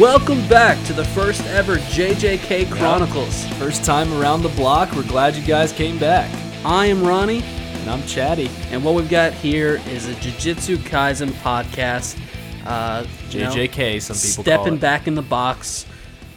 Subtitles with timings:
[0.00, 3.44] Welcome back to the first ever JJK Chronicles.
[3.58, 4.90] First time around the block.
[4.96, 6.34] We're glad you guys came back.
[6.64, 8.48] I am Ronnie, And I'm Chatty.
[8.70, 12.18] and what we've got here is a Jujutsu Kaisen podcast.
[12.64, 15.84] Uh, you know, JJK, some people call stepping back in the box.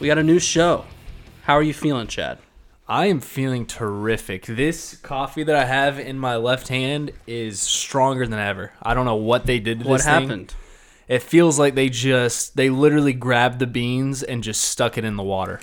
[0.02, 0.84] We got a new show.
[1.44, 2.40] How are you feeling, Chad?
[2.90, 4.46] I am feeling terrific.
[4.46, 8.74] This coffee that I have in my left hand is stronger than ever.
[8.84, 10.50] I don't know what they did to What this thing.
[11.08, 15.16] It feels like they just they literally grabbed the beans and just stuck it in
[15.16, 15.60] the water.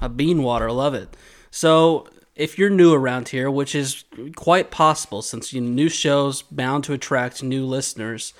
[0.00, 1.16] A bean water, love it.
[1.50, 6.84] So, if you're new around here, which is quite possible since you new shows bound
[6.84, 8.34] to attract new listeners,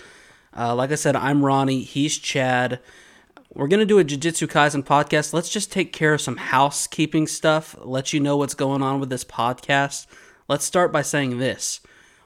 [0.57, 1.83] uh, like I said, I'm Ronnie.
[1.83, 2.81] He's Chad.
[3.55, 5.33] We're gonna do a Jujutsu Kaisen podcast.
[5.33, 7.77] Let's just take care of some housekeeping stuff.
[7.81, 10.07] Let you know what's going on with this podcast.
[10.49, 11.81] Let's start by saying this: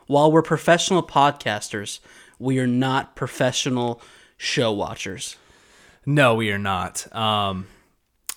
[0.07, 2.01] while we're professional podcasters,
[2.39, 4.01] we are not professional
[4.37, 5.37] show watchers.
[6.07, 7.13] No, we are not.
[7.15, 7.67] Um,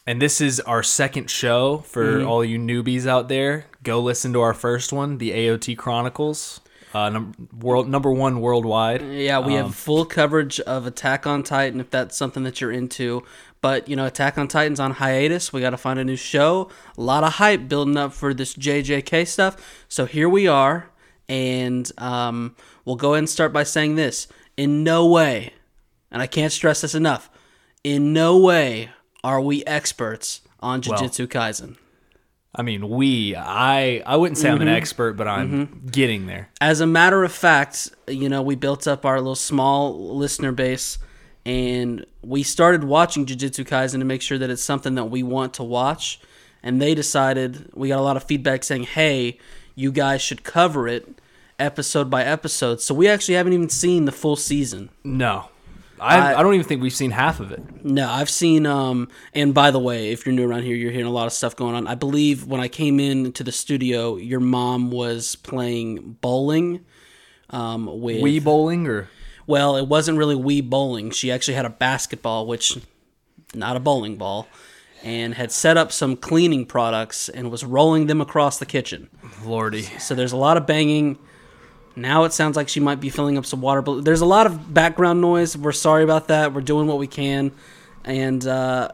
[0.08, 2.28] and this is our second show for Mm-hmm.
[2.28, 3.66] all you newbies out there.
[3.84, 6.60] Go listen to our first one, the AOT Chronicles,
[6.94, 9.02] uh, num- world number one worldwide.
[9.04, 13.24] Yeah, we have full coverage of Attack on Titan if that's something that you're into.
[13.62, 15.54] But, you know, Attack on Titan's on hiatus.
[15.54, 16.70] We got to find a new show.
[16.98, 19.86] A lot of hype building up for this JJK stuff.
[19.88, 20.90] So here we are.
[21.32, 24.28] And um, we'll go ahead and start by saying this.
[24.58, 25.54] In no way,
[26.12, 27.30] and I can't stress this enough,
[27.86, 28.90] in no way
[29.24, 31.78] are we experts on Jujutsu Kaisen.
[32.54, 33.34] I mean, we.
[33.38, 34.04] I.
[34.06, 34.76] I wouldn't say I'm an Mm-hmm.
[34.76, 36.50] expert, but I'm getting there.
[36.60, 41.00] as a matter of fact, you know, we built up our little small listener base
[41.46, 45.54] and we started watching Jujutsu Kaisen to make sure that it's something that we want
[45.56, 46.20] to watch.
[46.62, 49.40] And they decided, we got a lot of feedback saying, hey,
[49.76, 51.08] you guys should cover it
[51.62, 52.82] episode by episode.
[52.82, 54.90] So we actually haven't even seen the full season.
[55.04, 55.50] No,
[56.00, 56.18] I.
[56.34, 57.62] I- I, don't even think we've seen half of it.
[57.86, 58.66] No, I've seen.
[58.66, 61.34] Um, and by the way, if you're new around here, you're hearing a lot of
[61.34, 61.88] stuff going on.
[61.88, 66.84] I believe when I came in to the studio, your mom was playing bowling.
[67.50, 69.10] Um, with Wii bowling or
[69.46, 71.12] Well, it wasn't really Wii bowling.
[71.12, 72.78] She actually had a basketball, which
[73.54, 74.48] not a bowling ball,
[75.04, 79.10] and had set up some cleaning products and was rolling them across the kitchen.
[79.44, 79.82] lordy.
[80.00, 81.18] So there's a lot of banging.
[81.96, 83.82] Now it sounds like she might be filling up some water.
[83.82, 85.58] But there's a lot of background noise.
[85.58, 86.54] We're sorry about that.
[86.54, 87.52] We're doing what we can.
[88.04, 88.90] And uh,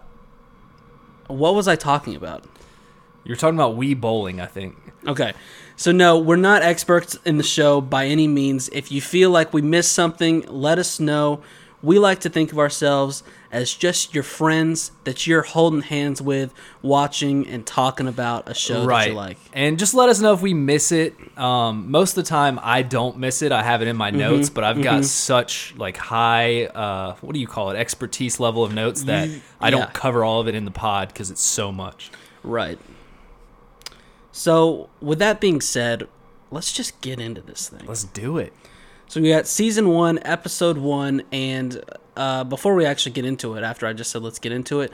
[1.28, 2.44] what was I talking about?
[3.24, 4.76] You're talking about Wii bowling, I think.
[5.06, 5.34] Okay.
[5.76, 8.70] So no, we're not experts in the show by any means.
[8.70, 11.42] If you feel like we missed something, let us know.
[11.84, 16.54] We like to think of ourselves as just your friends that you're holding hands with,
[16.82, 19.38] watching and talking about a show that you like.
[19.54, 21.16] And just let us know if we miss it.
[21.38, 23.52] Um, most of the time, I don't miss it.
[23.52, 24.20] I have it in my Mm-hmm.
[24.20, 28.64] notes, but I've got such like high, uh, what do you call it, expertise level
[28.64, 29.30] of notes that
[29.62, 32.10] I don't cover all of it in the pod because it's so much.
[32.44, 32.80] Right.
[34.32, 36.08] So, with that being said,
[36.52, 37.82] let's just get into this thing.
[37.88, 38.54] Let's do it.
[39.08, 41.82] So we got season one, episode one, and
[42.18, 44.92] uh, before we actually get into it, after I just said let's get into it,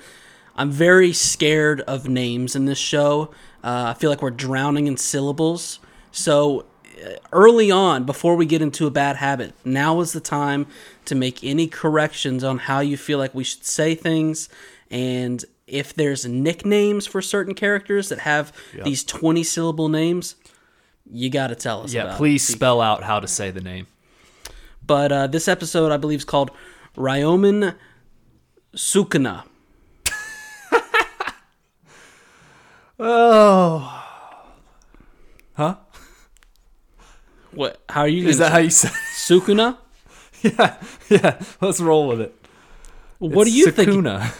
[0.55, 3.31] I'm very scared of names in this show.
[3.63, 5.79] Uh, I feel like we're drowning in syllables.
[6.11, 6.65] So
[7.03, 10.67] uh, early on, before we get into a bad habit, now is the time
[11.05, 14.49] to make any corrections on how you feel like we should say things,
[14.91, 18.51] and if there's nicknames for certain characters that have
[18.83, 20.35] these 20 syllable names,
[21.09, 21.93] you got to tell us.
[21.93, 22.17] Yeah, about it.
[22.17, 23.87] please spell out how to say the name.
[24.85, 26.51] But uh, this episode, I believe, is called
[26.97, 27.75] Ryomen
[28.75, 29.43] Sukuna.
[32.99, 34.03] Oh.
[35.55, 35.75] Huh?
[37.51, 37.81] What?
[37.89, 38.27] How are you?
[38.27, 39.77] Is that how you say Sukuna?
[40.43, 40.75] Yeah,
[41.09, 41.39] yeah.
[41.61, 42.35] Let's roll with it.
[43.17, 43.89] What do It's you think?
[43.91, 44.35] Sakuna.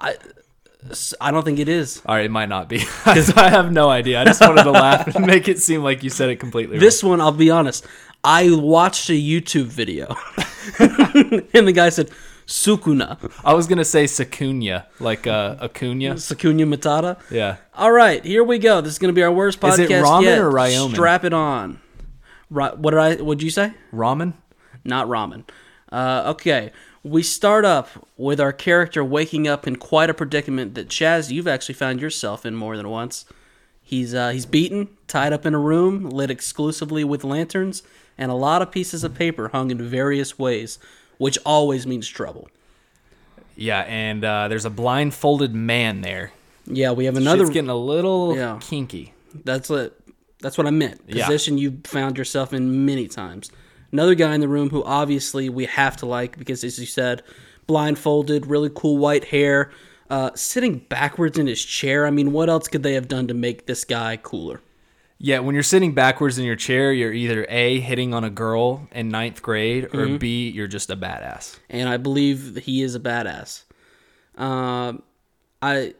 [1.20, 2.02] I don't think it is.
[2.04, 2.78] All right, it might not be.
[3.04, 4.20] because I have no idea.
[4.20, 6.78] I just wanted to laugh and make it seem like you said it completely.
[6.78, 7.86] This one, I'll be honest.
[8.24, 10.06] I watched a YouTube video,
[10.78, 12.10] and the guy said
[12.46, 16.14] Sukuna, I was gonna say Sakunya, like uh, Acuna.
[16.14, 17.18] Sukuna Matata.
[17.30, 17.56] Yeah.
[17.74, 18.80] All right, here we go.
[18.80, 20.38] This is going to be our worst podcast Is it ramen yet.
[20.38, 20.90] or Ryomen?
[20.94, 21.80] Strap it on.
[22.50, 23.14] Ri- what did I?
[23.16, 23.72] What'd you say?
[23.92, 24.34] Ramen.
[24.84, 25.44] not ramen.
[25.92, 26.72] Uh, okay,
[27.02, 31.48] we start up with our character waking up in quite a predicament that Chaz, you've
[31.48, 33.24] actually found yourself in more than once.
[33.82, 37.82] He's uh, he's beaten, tied up in a room, lit exclusively with lanterns,
[38.18, 40.78] and a lot of pieces of paper hung in various ways,
[41.18, 42.48] which always means trouble.
[43.56, 46.32] Yeah, and uh, there's a blindfolded man there.
[46.66, 47.44] Yeah, we have another.
[47.44, 48.58] Shit's getting a little Yeah.
[48.60, 49.14] kinky.
[49.44, 49.98] That's what
[50.40, 51.00] that's what I meant.
[51.08, 51.26] Yeah.
[51.26, 53.50] Position you found yourself in many times.
[53.90, 57.22] Another guy in the room who obviously we have to like because, as you said,
[57.66, 59.70] blindfolded, really cool white hair,
[60.10, 62.06] uh, sitting backwards in his chair.
[62.06, 64.60] I mean, what else could they have done to make this guy cooler?
[65.20, 68.86] Yeah, when you're sitting backwards in your chair, you're either A, hitting on a girl
[68.92, 70.16] in ninth grade, or Mm-hmm.
[70.18, 71.58] B, you're just a badass.
[71.68, 73.64] and I believe he is a badass.
[74.36, 75.02] Um,
[75.60, 75.94] I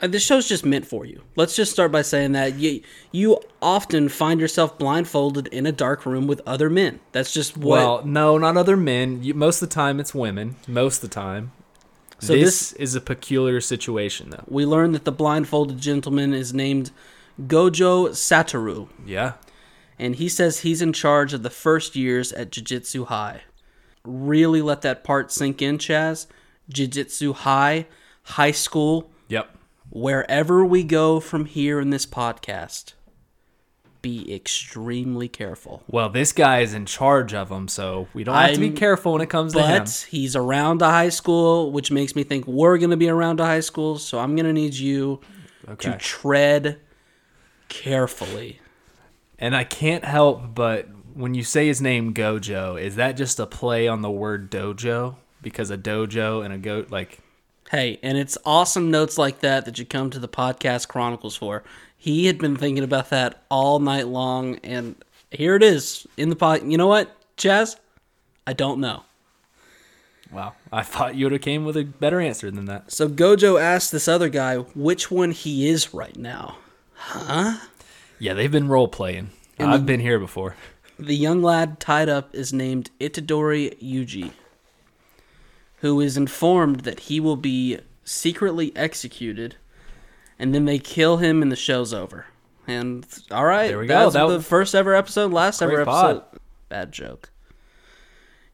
[0.00, 1.22] uh, this show's just meant for you.
[1.36, 2.82] Let's just start by saying that you
[3.12, 6.98] you often find yourself blindfolded in a dark room with other men.
[7.12, 7.78] That's just what.
[7.78, 9.22] Well, no, not other men.
[9.22, 10.56] You, most of the time, it's women.
[10.66, 11.52] Most of the time.
[12.18, 14.44] So this, is a peculiar situation, though.
[14.48, 16.90] we learn that the blindfolded gentleman is named
[17.40, 19.32] Gojo Satoru, Yeah.
[19.98, 23.42] and he says he's in charge of the first years at Jujutsu High.
[24.04, 26.26] Really let that part sink in, Chaz.
[26.72, 27.86] Jujutsu High,
[28.24, 29.56] high school, Yep.
[29.90, 32.92] wherever we go from here in this podcast,
[34.00, 35.84] be extremely careful.
[35.88, 39.12] Well, this guy is in charge of them, so we don't have to be careful
[39.12, 39.84] when it comes to him.
[39.84, 43.38] But he's around a high school, which makes me think we're going to be around
[43.38, 43.98] a high school.
[43.98, 45.20] So I'm going to need you
[45.68, 45.92] Okay.
[45.92, 46.80] to tread
[47.72, 48.60] carefully.
[49.38, 53.46] And I can't help but when you say his name Gojo, is that just a
[53.46, 55.16] play on the word dojo?
[55.40, 57.18] Because a dojo and a goat, like,
[57.70, 61.64] Hey, and it's awesome notes like that that you come to the podcast chronicles for.
[61.96, 64.94] He had been thinking about that all night long, and
[65.30, 66.62] here it is in the pod.
[66.64, 67.76] You know what, Chaz?
[68.46, 69.04] I don't know.
[70.30, 72.92] wow, I thought you would have came with a better answer than that.
[72.92, 76.58] So Gojo asked this other guy which one he is right now.
[78.18, 79.30] Yeah, they've been role playing.
[79.58, 80.56] I've been here before.
[80.98, 84.32] The young lad tied up is named Itadori Yuji,
[85.78, 89.56] who is informed that he will be secretly executed,
[90.38, 92.26] and then they kill him and the show's over.
[92.66, 94.10] And all right, There we go.
[94.10, 95.84] That the was- first ever episode, last ever episode.
[95.86, 96.24] pod.
[96.68, 97.30] Bad joke.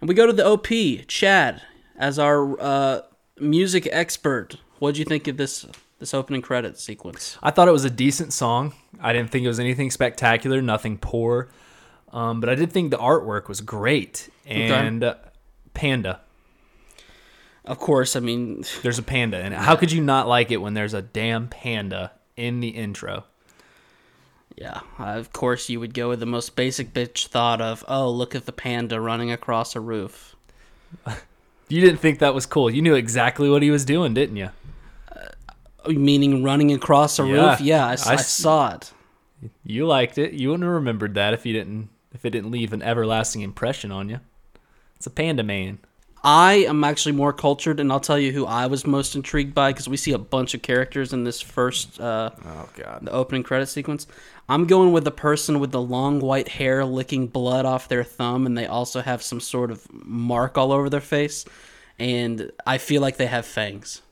[0.00, 0.66] And we go to the OP,
[1.08, 1.62] Chad,
[1.96, 3.00] as our uh,
[3.40, 4.56] music expert.
[4.78, 5.66] What do you think of this
[5.98, 7.38] this opening credit sequence?
[7.42, 8.74] I thought it was a decent song.
[9.00, 11.48] I didn't think it was anything spectacular, nothing poor.
[12.12, 14.28] Um, but I did think the artwork was great.
[14.46, 15.16] And uh,
[15.74, 16.20] Panda.
[17.64, 19.58] Of course, I mean, There's a panda in it.
[19.58, 23.24] How could you not like it when there's a damn panda in the intro?
[24.56, 28.34] Yeah, of course you would go with the most basic bitch thought of, oh, look
[28.34, 30.34] at the panda running across a roof.
[31.68, 32.70] You didn't think that was cool.
[32.70, 34.48] You knew exactly what he was doing, didn't you?
[35.88, 37.50] Meaning running across a Yeah.
[37.50, 37.60] roof?
[37.60, 38.92] Yeah, I saw it.
[39.64, 40.32] You liked it.
[40.34, 43.92] You wouldn't have remembered that if you didn't if it didn't leave an everlasting impression
[43.92, 44.20] on you.
[44.96, 45.78] It's a panda man.
[46.24, 49.70] I am actually more cultured, and I'll tell you who I was most intrigued by
[49.72, 53.00] because we see a bunch of characters in this first uh, Oh god.
[53.02, 54.06] the opening credit sequence.
[54.48, 58.46] I'm going with the person with the long white hair licking blood off their thumb,
[58.46, 61.44] and they also have some sort of mark all over their face,
[62.00, 64.02] and I feel like they have fangs.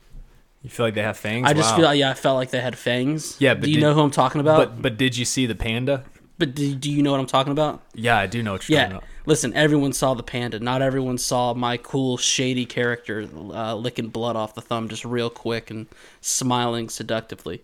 [0.67, 1.47] You feel like they have fangs?
[1.49, 1.77] I just Wow.
[1.77, 3.37] feel yeah, I felt like they had fangs.
[3.39, 4.57] Yeah, but do you did- know who I'm talking about?
[4.57, 6.03] But but did you see the panda?
[6.37, 7.81] But do, do you know what I'm talking about?
[7.95, 8.83] Yeah, I do know what you're Yeah.
[8.83, 9.07] talking about.
[9.25, 10.59] Listen, everyone saw the panda.
[10.59, 15.29] Not everyone saw my cool, shady character uh, licking blood off the thumb just real
[15.29, 15.87] quick and
[16.19, 17.63] smiling seductively.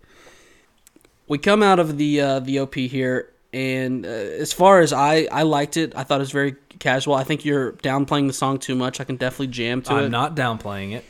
[1.28, 5.28] We come out of the uh, the OP here, and uh, as far as I,
[5.30, 5.92] I liked it.
[5.94, 7.14] I thought it was very casual.
[7.16, 8.98] I think you're downplaying the song too much.
[8.98, 10.04] I can definitely jam to it.
[10.06, 11.04] I'm not downplaying it.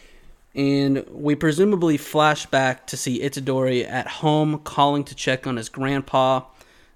[0.54, 5.68] And we presumably flash back to see Itadori at home calling to check on his
[5.68, 6.42] grandpa.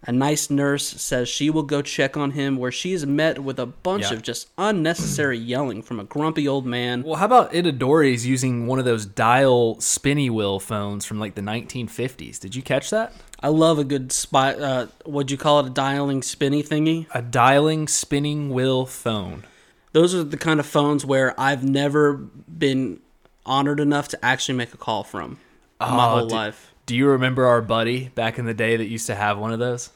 [0.05, 3.59] A nice nurse says she will go check on him, where she is met with
[3.59, 4.13] a bunch Yeah.
[4.15, 7.03] of just unnecessary yelling from a grumpy old man.
[7.03, 11.43] Well, how about Itadori's using one of those dial spinny wheel phones from like the
[11.43, 12.39] 1950s?
[12.39, 13.13] Did you catch that?
[13.41, 14.55] I love a good spy.
[14.55, 15.67] Uh, what'd you call it?
[15.67, 17.07] A dialing spinny thingy.
[17.13, 19.45] A dialing spinning wheel phone.
[19.93, 23.01] Those are the kind of phones where I've never been
[23.49, 25.39] honored enough to actually make a call from
[25.81, 26.33] my Oh, whole dude.
[26.33, 26.73] life.
[26.87, 29.59] Do you remember our buddy back in the day that used to have one of
[29.59, 29.91] those?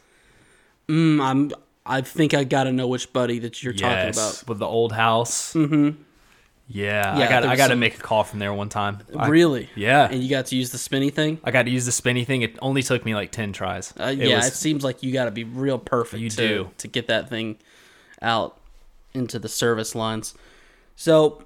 [0.88, 1.50] Mm, I'm.
[1.85, 4.44] I think I gotta know which buddy that you're talking about.
[4.47, 5.52] with the old house.
[5.54, 6.00] Mm-hmm.
[6.68, 9.00] Yeah, Yeah, I got I got to make a call from there one time.
[9.16, 9.68] I- really?
[9.75, 11.38] yeah, And you got to use the spinny thing.
[11.44, 12.42] I got to use the spinny thing.
[12.42, 13.92] It only took me like ten tries.
[13.99, 16.23] Uh, It yeah, was- it seems like you got to be real perfect.
[16.23, 16.71] You to, do.
[16.78, 17.59] to get that thing
[18.23, 18.59] out
[19.12, 20.35] into the service lines.
[20.97, 21.42] So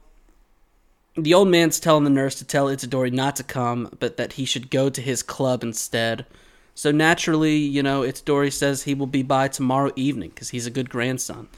[1.17, 4.45] the old man's telling the nurse to tell Itadori not to come, but that he
[4.45, 6.27] should go to his club instead.
[6.75, 10.71] So naturally, you know, Itadori says he will be by tomorrow evening because he's a
[10.71, 11.49] good grandson.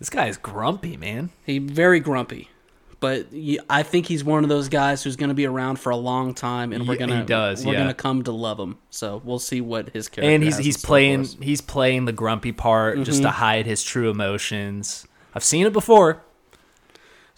[0.00, 1.30] this guy is grumpy, man.
[1.46, 2.50] He very grumpy,
[2.98, 3.26] but
[3.70, 6.34] I think he's one of those guys who's going to be around for a long
[6.34, 7.80] time, and we're gonna does, we're yeah.
[7.80, 8.78] gonna come to love him.
[8.90, 10.28] So we'll see what his character.
[10.34, 13.22] and he's he's playing he's playing the grumpy part just Mm-hmm.
[13.26, 15.06] to hide his true emotions.
[15.36, 16.24] I've seen it before.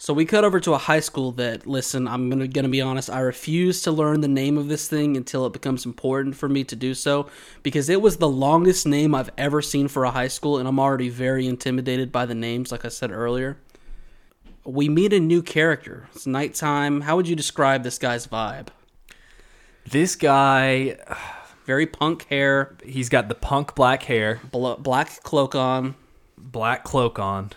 [0.01, 3.07] So we cut over to a high school that, listen, I'm gonna gonna be honest,
[3.07, 6.63] I refuse to learn the name of this thing until it becomes important for me
[6.63, 7.29] to do so,
[7.61, 10.79] because it was the longest name I've ever seen for a high school, and I'm
[10.79, 13.57] already very intimidated by the names, like I said earlier.
[14.65, 16.09] We meet a new character.
[16.15, 17.01] It's nighttime.
[17.01, 18.69] How would you describe this guy's vibe?
[19.85, 20.97] This guy,
[21.67, 25.93] Very punk hair, he's got the punk black hair, bl- black cloak on.
[26.37, 27.51] black cloak on.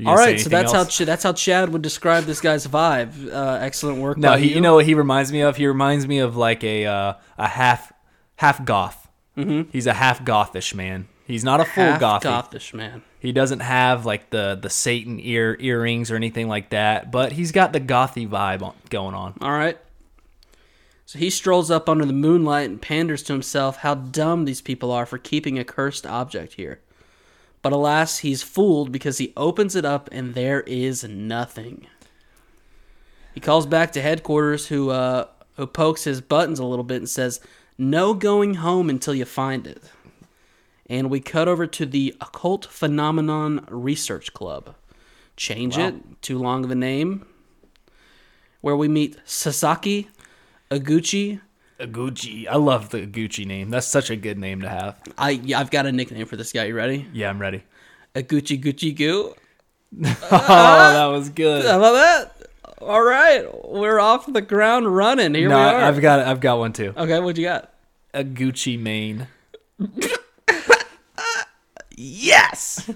[0.00, 0.96] You All gonna say right, so that's how else?
[0.96, 3.30] Ch- that's how Chad would describe this guy's vibe.
[3.30, 4.16] Uh, excellent work.
[4.16, 4.54] No, by he, you.
[4.56, 5.56] you know what he reminds me of?
[5.56, 7.92] He reminds me of like a uh, a half
[8.36, 9.08] half goth.
[9.36, 9.70] Mm-hmm.
[9.70, 11.08] He's a half gothish man.
[11.26, 12.22] He's not a full half gothy.
[12.22, 13.02] gothish man.
[13.18, 17.52] He doesn't have like the the Satan ear earrings or anything like that, but he's
[17.52, 19.34] got the gothy vibe on, going on.
[19.42, 19.78] All right.
[21.04, 24.92] So he strolls up under the moonlight and panders to himself how dumb these people
[24.92, 26.80] are for keeping a cursed object here.
[27.62, 31.86] But alas, he's fooled because he opens it up and there is nothing.
[33.34, 35.26] He calls back to headquarters, who uh,
[35.56, 37.40] who pokes his buttons a little bit and says,
[37.78, 39.82] "No going home until you find it."
[40.88, 44.74] And we cut over to the Occult Phenomenon Research Club.
[45.36, 45.88] Change Wow.
[45.88, 47.24] it, too long of a name.
[48.60, 50.08] Where we meet Sasaki,
[50.70, 51.40] Aguchi.
[51.86, 52.46] Gucci.
[52.48, 53.70] I love the Gucci name.
[53.70, 55.00] That's such a good name to have.
[55.18, 56.64] I yeah, I've got a nickname for this guy.
[56.64, 57.06] You ready?
[57.12, 57.62] Yeah, I'm ready.
[58.14, 59.34] A Gucci Gucci Goo.
[60.04, 60.92] oh, uh-huh.
[60.92, 61.64] that was good.
[61.64, 62.48] How about that?
[62.80, 65.34] All right, we're off the ground running.
[65.34, 65.80] Here no, we are.
[65.80, 66.94] I've got I've got one too.
[66.96, 67.72] okay, what you got?
[68.14, 69.28] A Gucci mane.
[72.02, 72.90] Yes.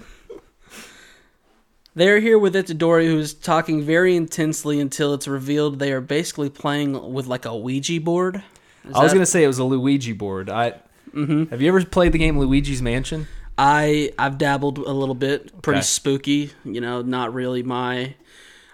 [1.93, 7.13] They're here with Itadori, who's talking very intensely until it's revealed they are basically playing
[7.13, 8.43] with like a Ouija board.
[8.87, 10.49] Is I was that- gonna say it was a Luigi board.
[10.49, 10.73] I
[11.13, 11.45] mm-hmm.
[11.45, 13.27] have you ever played the game Luigi's Mansion?
[13.57, 15.61] I I've dabbled a little bit.
[15.61, 15.85] Pretty Okay.
[15.85, 18.15] spooky, you know, not really my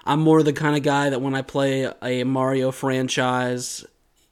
[0.05, 3.85] I'm more the kind of guy that when I play a Mario franchise,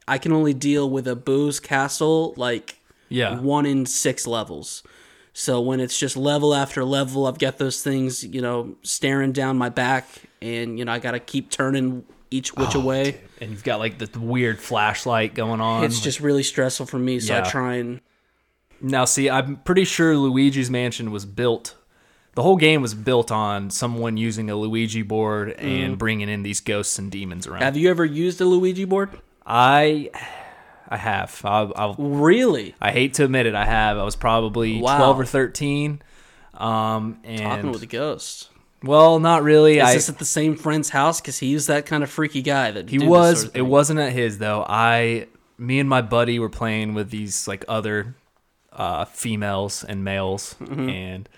[0.08, 3.40] I can only deal with a Boo's castle like Yeah.
[3.40, 4.82] one in 6 levels.
[5.32, 9.58] So when it's just level after level, I've got those things, you know, staring down
[9.58, 10.08] my back
[10.42, 13.22] and you know, I got to keep turning each which Oh, away.
[13.42, 15.84] And you've got like the weird flashlight going on.
[15.84, 18.02] It's just really stressful for me, so I try and
[18.82, 21.76] Now, see, I'm pretty sure Luigi's Mansion was built.
[22.36, 26.62] The whole game was built on someone using a Luigi board and bringing in these
[26.62, 27.64] ghosts and demons around.
[27.64, 29.10] Have you ever used a Luigi board?
[29.46, 30.12] I,
[30.88, 31.42] I have.
[31.44, 32.76] I, I, Really?
[32.80, 33.56] I hate to admit it.
[33.56, 33.98] I have.
[33.98, 34.98] I was probably Wow.
[34.98, 36.02] 12 or 13.
[36.54, 38.50] Um, Talking and with a ghost.
[38.84, 39.78] Well, not really.
[39.80, 41.20] Is I, this at the same friend's house?
[41.22, 43.42] Because he's that kind of freaky guy that He was.
[43.42, 44.66] sort of it wasn't at his though.
[44.68, 48.16] I, me and my buddy were playing with these like other
[48.72, 50.90] uh, females and males, Mm-hmm.
[50.90, 51.30] and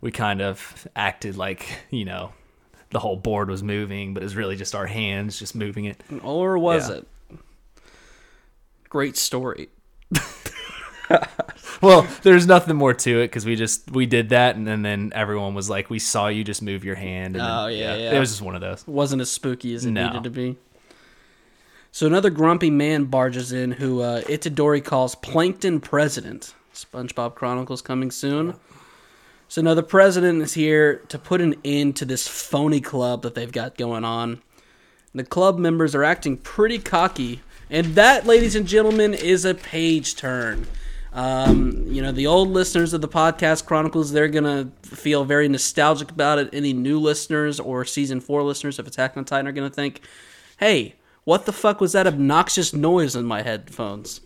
[0.00, 2.32] we kind of acted like you know
[2.90, 6.00] the whole board was moving, but it was really just our hands just moving it.
[6.22, 6.96] or was Yeah.
[6.96, 7.06] it?
[8.88, 9.68] Great story.
[11.82, 15.12] Well, there's nothing more to it because we just we did that, and then, then
[15.14, 18.12] everyone was like, "We saw you just move your hand." And then- Oh, yeah, yeah.
[18.16, 18.80] It was just one of those.
[18.80, 20.06] It wasn't as spooky as it No.
[20.06, 20.56] needed to be.
[21.92, 26.54] So another grumpy man barges in, who uh, Itadori calls Plankton President.
[26.74, 28.54] SpongeBob Chronicles coming soon.
[29.48, 33.34] So now the president is here to put an end to this phony club that
[33.34, 34.40] they've got going on.
[35.14, 40.16] The club members are acting pretty cocky, and that, ladies and gentlemen, is a page
[40.16, 40.66] turn.
[41.16, 46.10] Um, you know, the old listeners of the podcast Chronicles, they're gonna feel very nostalgic
[46.10, 46.50] about it.
[46.52, 50.02] Any new listeners or season four listeners of Attack on Titan are gonna think,
[50.58, 50.94] "Hey,
[51.24, 54.20] what the fuck was that obnoxious noise in my headphones?"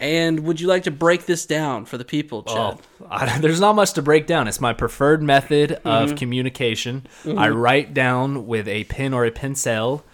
[0.00, 2.56] And would you like to break this down for the people, Chad?
[3.00, 4.46] Oh, I, there's not much to break down.
[4.48, 5.88] It's my preferred method Mm-hmm.
[5.88, 7.06] of communication.
[7.36, 10.04] I write down with a pen or a pencil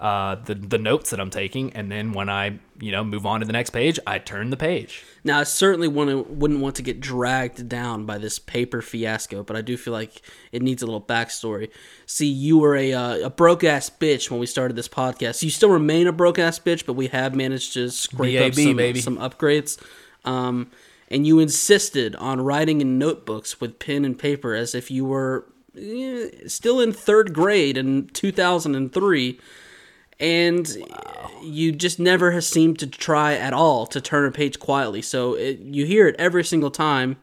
[0.00, 3.38] uh, the the notes that I'm taking, and then when I you know move on
[3.38, 5.04] to the next page, I turn the page.
[5.22, 9.56] Now, I certainly want wouldn't want to get dragged down by this paper fiasco, but
[9.56, 10.20] I do feel like
[10.50, 11.70] it needs a little backstory.
[12.06, 15.44] See, you were a uh, a broke ass bitch when we started this podcast.
[15.44, 18.76] You still remain a broke ass bitch, but we have managed to scrape up some,
[18.76, 19.00] baby.
[19.00, 19.80] some upgrades.
[20.24, 20.72] Um,
[21.08, 25.46] and you insisted on writing in notebooks with pen and paper as if you were
[25.78, 29.38] eh, still in third grade in 2003
[30.22, 30.66] and
[31.42, 35.02] you just never seemed to try at all to turn a page quietly.
[35.02, 37.16] So it, you hear it every single time,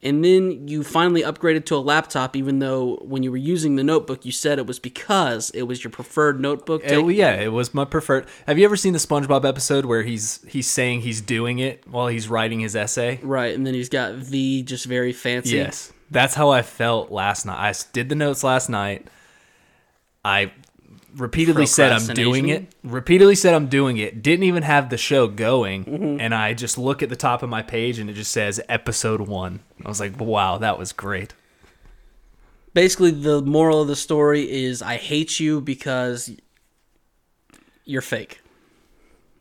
[0.00, 3.82] and then you finally upgraded to a laptop, even though when you were using the
[3.82, 6.84] notebook, you said it was because it was your preferred notebook.
[6.84, 8.26] It- yeah, it was my preferred.
[8.46, 12.06] Have you ever seen the SpongeBob episode where he's he's saying he's doing it while
[12.06, 13.18] he's writing his essay?
[13.24, 15.56] Right, and then he's got the just very fancy.
[15.56, 17.58] Yes, that's how I felt last night.
[17.58, 19.08] I did the notes last night,
[20.24, 20.52] I
[21.18, 22.72] repeatedly said I'm doing it.
[22.82, 24.22] Repeatedly said I'm doing it.
[24.22, 26.20] Didn't even have the show going, Mm-hmm.
[26.20, 29.20] and I just look at the top of my page and it just says episode
[29.22, 29.60] one.
[29.84, 31.34] I was like, wow, that was great.
[32.74, 36.30] Basically, the moral of the story is I hate you because
[37.84, 38.40] you're fake.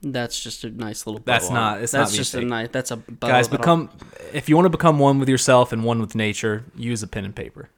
[0.01, 1.21] That's just a nice little.
[1.25, 2.69] That's not- not That's being just a nice.
[2.71, 3.89] That's a Guys, become
[4.31, 7.25] if you want to become one with yourself and one with nature, use a pen
[7.25, 7.69] and paper.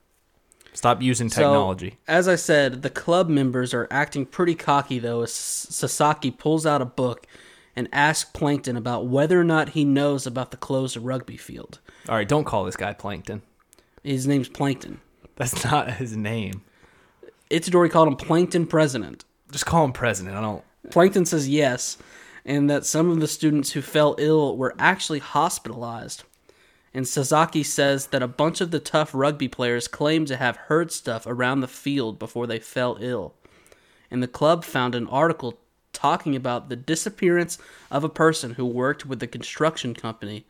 [0.72, 1.98] Stop using So, technology.
[2.06, 6.80] as I said, the club members are acting pretty cocky though as Sasaki pulls out
[6.80, 7.26] a book
[7.76, 11.80] and asks Plankton about whether or not he knows about the closed rugby field.
[12.08, 13.42] All right, don't call this guy Plankton.
[14.02, 15.00] His name's Plankton.
[15.36, 16.62] That's not his name.
[17.50, 19.24] Itadori called him Plankton President.
[19.50, 20.36] Just call him president.
[20.36, 20.62] I don't.
[20.90, 21.98] Plankton says yes,
[22.44, 26.22] and that some of the students who fell ill were actually hospitalized.
[26.92, 30.90] And Sasaki says that a bunch of the tough rugby players claimed to have heard
[30.90, 33.34] stuff around the field before they fell ill.
[34.10, 35.60] And the club found an article
[35.92, 37.58] talking about the disappearance
[37.90, 40.46] of a person who worked with the construction company,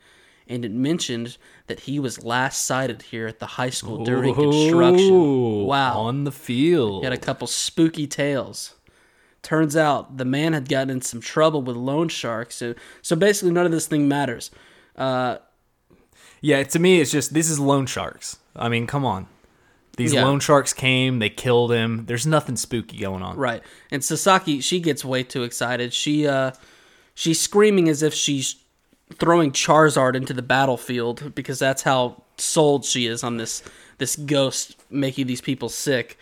[0.47, 5.13] and it mentioned that he was last sighted here at the high school during construction.
[5.13, 5.99] Ooh, Wow.
[5.99, 7.01] On the field.
[7.01, 8.75] He had a couple spooky tales.
[9.43, 12.55] Turns out the man had gotten in some trouble with loan sharks.
[12.55, 14.51] So, so basically, none of this thing matters.
[14.95, 15.37] Uh,
[16.41, 18.37] Yeah, to me, it's just this is loan sharks.
[18.55, 19.27] I mean, come on.
[19.97, 20.25] These Yeah.
[20.25, 22.05] loan sharks came, they killed him.
[22.07, 23.37] There's nothing spooky going on.
[23.37, 23.61] right.
[23.91, 25.93] And Sasaki, she gets way too excited.
[25.93, 26.51] She, uh,
[27.13, 28.55] she's screaming as if she's
[29.19, 33.61] throwing Charizard into the battlefield because that's how sold she is on this
[33.99, 36.17] this ghost making these people sick.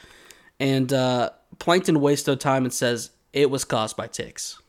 [0.60, 4.60] And uh, Plankton wastes no time and says it was caused by ticks.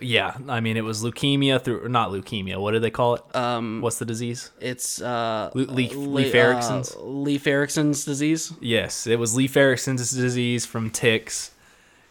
[0.00, 2.58] Yeah, I mean, it was leukemia through, not leukemia.
[2.60, 3.22] What do they call it?
[3.34, 4.50] Um, What's the disease?
[4.60, 8.52] It's uh, Le- Leif- Le- Leif uh, Leif Erikson's disease.
[8.60, 11.52] Yes, it was Leif Erikson's disease from ticks,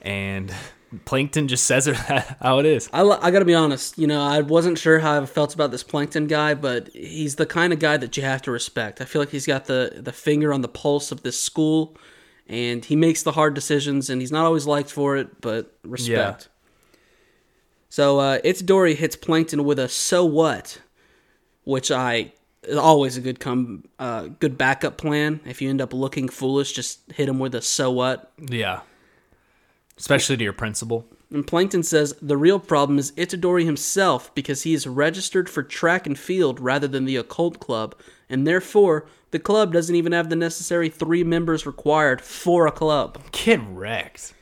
[0.02, 0.54] and
[1.06, 1.96] Plankton just says it
[2.42, 2.90] how it is.
[2.94, 5.84] I, I gotta be honest, you know, I wasn't sure how I felt about this
[5.84, 9.02] Plankton guy, but he's the kind of guy that you have to respect.
[9.02, 11.98] I feel like he's got the, the finger on the pulse of this school,
[12.48, 16.50] and he makes the hard decisions, and he's not always liked for it, but respect.
[17.94, 20.82] So, uh, Itadori hits Plankton with a so what,
[21.64, 25.42] which I is always a good come uh, good backup plan.
[25.46, 28.80] If you end up looking foolish, just hit him with a so what, Yeah,
[29.96, 31.06] especially to your principal.
[31.30, 36.08] And Plankton says the real problem is Itadori himself because he is registered for track
[36.08, 37.94] and field rather than the occult club,
[38.28, 43.22] and therefore the club doesn't even have the necessary three members required for a club.
[43.32, 44.34] Get wrecked.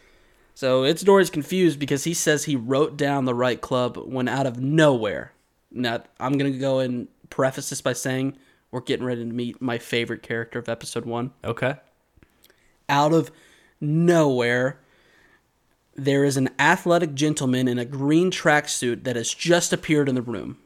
[0.61, 4.59] So Itadori's confused because he says he wrote down the right club when out of
[4.59, 5.33] nowhere.
[5.71, 8.37] Now, I'm going to go and preface this by saying
[8.69, 11.31] we're getting ready to meet my favorite character of episode one.
[11.43, 11.77] Okay.
[12.87, 13.31] out of
[13.79, 14.79] nowhere,
[15.95, 20.21] there is an athletic gentleman in a green tracksuit that has just appeared in the
[20.21, 20.59] room.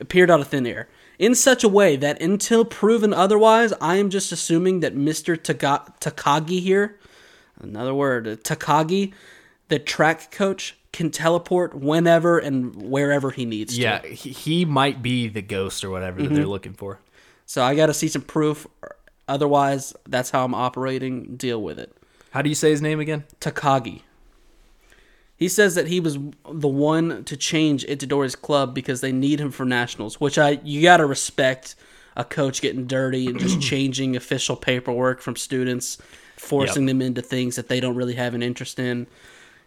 [0.00, 0.86] Appeared out of thin air.
[1.18, 5.42] In such a way that until proven otherwise, I am just assuming that Mr.
[5.42, 6.98] Taka- Takagi here,
[7.60, 9.12] another word, Takagi,
[9.68, 13.80] the track coach, can teleport whenever and wherever he needs to.
[13.80, 16.50] Yeah, he, he might be the ghost or whatever that they're mm-hmm.
[16.50, 17.00] looking for.
[17.44, 18.66] So I got to see some proof.
[19.28, 21.36] Otherwise, that's how I'm operating.
[21.36, 21.94] Deal with it.
[22.30, 23.24] How do you say his name again?
[23.40, 24.02] Takagi.
[25.36, 26.14] He says that he was
[26.50, 30.82] the one to change Itadori's club because they need him for nationals, which I you
[30.82, 31.76] got to respect
[32.16, 35.98] a coach getting dirty and just changing official paperwork from students,
[36.36, 39.06] forcing them into things that they don't really have an interest in.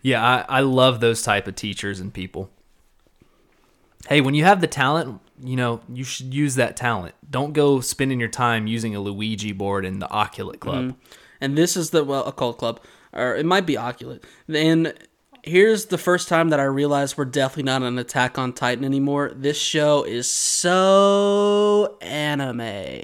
[0.02, 2.50] Yeah, I, I love those type of teachers and people.
[4.08, 7.16] Hey, when you have the talent, you know, you should use that talent.
[7.30, 10.86] Don't go spending your time using a Luigi board in the Oculate Club.
[10.86, 11.14] Mm-hmm.
[11.42, 12.80] And this is the well, occult club,
[13.14, 14.24] or it might be Oculate.
[14.48, 14.94] And
[15.44, 19.32] here's the first time that I realized we're definitely not an Attack on Titan anymore.
[19.36, 23.04] This show is so anime.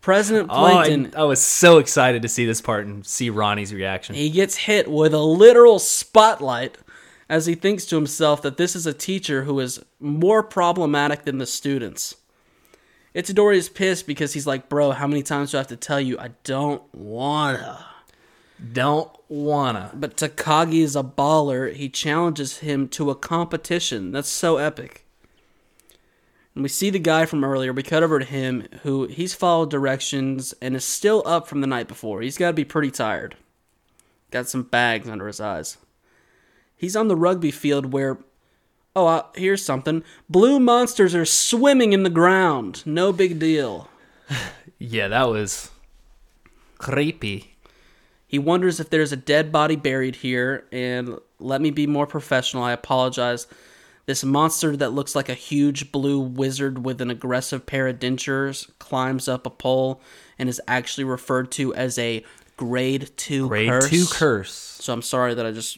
[0.00, 4.14] President Oh, I, I was so excited to see this part and see Ronnie's reaction.
[4.14, 6.78] he gets hit with a literal spotlight
[7.28, 11.38] as he thinks to himself that this is a teacher who is more problematic than
[11.38, 12.16] the students.
[13.14, 16.00] Itadori is pissed because he's like, bro, how many times do I have to tell
[16.00, 17.84] you I don't wanna?
[18.72, 19.90] Don't wanna.
[19.94, 21.72] But Takagi is a baller.
[21.74, 24.12] He challenges him to a competition.
[24.12, 25.04] That's so epic.
[26.58, 27.72] And we see the guy from earlier.
[27.72, 31.68] We cut over to him, who he's followed directions and is still up from the
[31.68, 32.20] night before.
[32.20, 33.36] He's got to be pretty tired.
[34.32, 35.76] Got some bags under his eyes.
[36.76, 38.18] He's on the rugby field where.
[38.96, 40.02] Oh, uh, here's something.
[40.28, 42.82] Blue monsters are swimming in the ground.
[42.84, 43.88] No big deal.
[44.80, 45.70] Yeah, that was
[46.78, 47.56] creepy.
[48.26, 52.64] He wonders if there's a dead body buried here, and let me be more professional.
[52.64, 53.46] I apologize.
[54.08, 58.70] This monster that looks like a huge blue wizard with an aggressive pair of dentures
[58.78, 60.00] climbs up a pole
[60.38, 62.24] and is actually referred to as a
[62.56, 63.90] grade two Grade curse.
[63.90, 64.50] two curse.
[64.50, 65.76] So I'm sorry that I just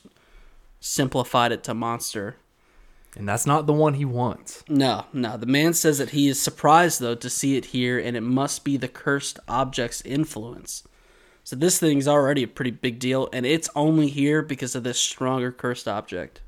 [0.79, 2.37] simplified it to monster.
[3.17, 4.63] And that's not the one he wants.
[4.69, 5.37] No, no.
[5.37, 8.63] The man says that he is surprised though to see it here, and it must
[8.63, 10.85] be the cursed object's influence.
[11.43, 15.01] So this thing's already a pretty big deal, and it's only here because of this
[15.01, 16.43] stronger cursed object.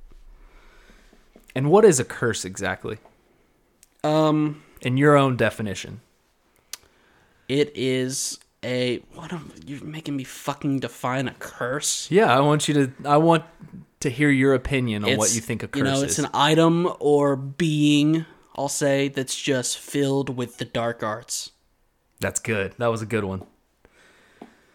[1.54, 2.98] And what is a curse exactly?
[4.04, 6.00] Um, In your own definition.
[7.48, 9.32] it is a what?
[9.32, 12.10] Am, you're making me fucking define a curse.
[12.10, 13.44] Yeah, I want you to I want
[14.00, 16.02] to hear your opinion on what you think a curse You know, is.
[16.02, 18.24] it's an item or being.
[18.56, 21.52] I'll say that's just filled with the dark arts.
[22.20, 22.74] That's good.
[22.78, 23.42] That was a good one.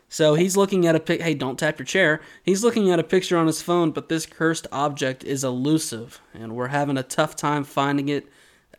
[0.09, 1.21] So he's looking at a pic.
[1.21, 2.21] Hey, don't tap your chair.
[2.43, 6.55] He's looking at a picture on his phone, but this cursed object is elusive, and
[6.55, 8.27] we're having a tough time finding it.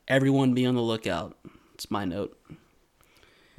[0.06, 1.36] Everyone be on the lookout.
[1.74, 2.36] It's my note.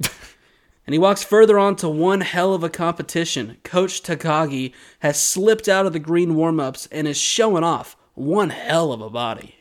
[0.00, 3.58] and he walks further on to one hell of a competition.
[3.62, 8.92] Coach Takagi has slipped out of the green warm-ups and is showing off one hell
[8.92, 9.59] of a body.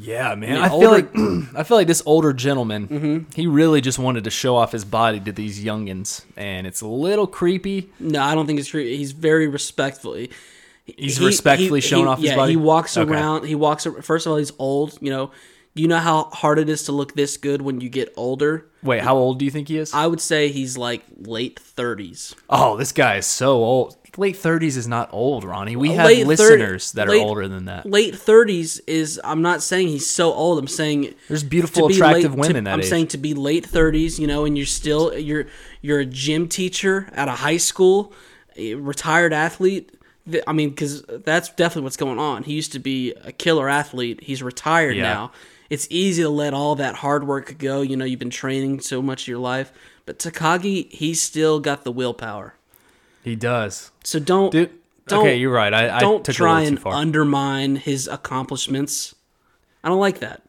[0.00, 0.54] Yeah, man.
[0.54, 1.40] mean, I feel older- Mm-hmm.
[1.54, 4.84] like I feel like this older gentleman, he really just wanted to show off his
[4.84, 7.90] body to these youngins, and it's a little creepy.
[7.98, 8.82] No, I don't think it's true.
[8.84, 10.14] He's very respectful.
[10.14, 10.30] He-
[10.96, 12.52] He's he- respectfully he- showing he- off his yeah, body.
[12.52, 13.10] he walks Okay.
[13.12, 13.44] around.
[13.44, 13.86] He walks.
[14.00, 14.96] First of all, he's old.
[15.02, 15.30] You know,
[15.74, 18.66] you know how hard it is to look this good when you get older.
[18.82, 19.92] Wait, how old do you think he is?
[19.94, 22.34] I would say he's like late thirties.
[22.50, 23.96] oh, this guy is so old.
[24.16, 25.76] Late thirties is not old, Ronnie.
[25.76, 27.86] We have Late listeners that are late- older than that.
[27.86, 29.20] Late thirties is.
[29.22, 30.58] I'm not saying he's so old.
[30.58, 32.88] I'm saying There's to beautiful, be attractive late- women to, that I'm age.
[32.88, 34.18] saying to be late thirties.
[34.18, 35.46] You know, and you're still you're
[35.82, 38.12] you're a gym teacher at a high school,
[38.56, 39.92] a retired athlete.
[40.48, 42.42] I mean, because that's definitely what's going on.
[42.42, 44.20] He used to be a killer athlete.
[44.24, 45.02] He's retired Yeah.
[45.04, 45.32] now.
[45.70, 47.82] It's easy to let all that hard work go.
[47.82, 49.72] You know, you've been training so much of your life.
[50.06, 52.54] But Takagi, he's still got the willpower.
[53.22, 54.70] he does, So don't dude.
[55.06, 55.72] Don't- okay, you're right.
[55.72, 59.14] I, I don't try it a little and undermine his accomplishments.
[59.84, 60.42] I don't like that.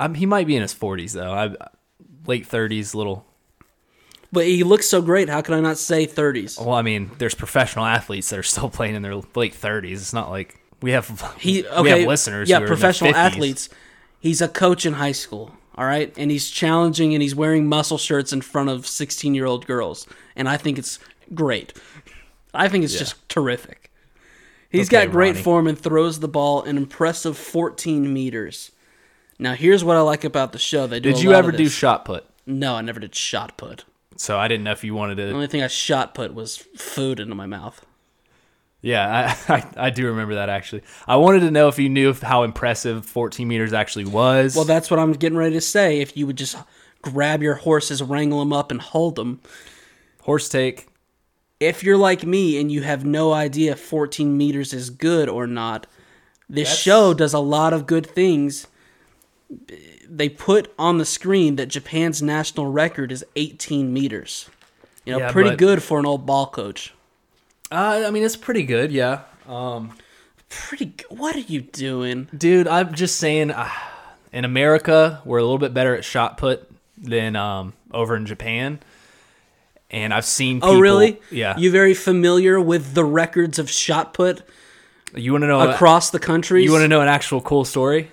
[0.00, 1.32] Um, he might be in his forties though.
[1.32, 1.54] I,
[2.26, 3.24] late thirties, little.
[4.32, 5.28] But he looks so great.
[5.28, 6.58] How can I not say 30s?
[6.58, 10.00] Well, I mean, there's professional athletes that are still playing in their late thirties.
[10.02, 11.88] It's not like we have He we okay.
[12.00, 12.48] have listeners.
[12.50, 13.16] Yeah, who are in their professional 50s.
[13.16, 13.68] athletes.
[14.24, 15.54] He's a coach in high school.
[15.74, 19.44] All right, and he's challenging and he's wearing muscle shirts in front of 16 year
[19.44, 20.98] old girls, and I think it's
[21.34, 21.74] great.
[22.54, 23.90] I think it's just terrific.
[24.70, 25.42] He's Okay, got great Ronnie.
[25.42, 28.70] form and throws the ball an impressive 14 meters.
[29.38, 30.86] Now, here's what I like about the show.
[30.86, 31.12] They do.
[31.12, 32.24] Did you ever do shot put?
[32.46, 33.84] No, I never did shot put.
[34.16, 35.26] So I didn't know if you wanted to.
[35.26, 37.84] The only thing I shot put was food into my mouth.
[38.84, 40.82] Yeah, I, I I do remember that actually.
[41.06, 44.54] I wanted to know if you knew how impressive 14 meters actually was.
[44.54, 46.00] Well, that's what I'm getting ready to say.
[46.00, 46.56] If you would just
[47.02, 49.40] grab your horses, wrangle them up, and hold them.
[50.22, 50.88] horse take.
[51.60, 55.46] If you're like me and you have no idea if 14 meters is good or
[55.46, 55.86] not,
[56.48, 58.66] this That's- show does a lot of good things.
[60.08, 64.48] They put on the screen that Japan's national record is 18 meters.
[65.06, 66.92] You know, Yeah, pretty but- good for an old ball coach.
[67.74, 68.92] Uh, I mean, it's pretty good.
[68.92, 69.22] Yeah.
[69.48, 69.92] Um,
[70.48, 71.06] Pretty good.
[71.18, 72.28] What are you doing?
[72.36, 73.50] dude, I'm just saying.
[73.50, 73.68] Uh,
[74.32, 78.78] in America, we're a little bit better at shot put than um over in Japan.
[79.90, 80.56] And I've seen.
[80.60, 81.20] People, Oh, really?
[81.30, 81.56] Yeah.
[81.56, 84.42] You very familiar with the records of shot put
[85.14, 85.68] You want to know?
[85.70, 86.62] across the country?
[86.64, 88.10] you want to know an actual cool story?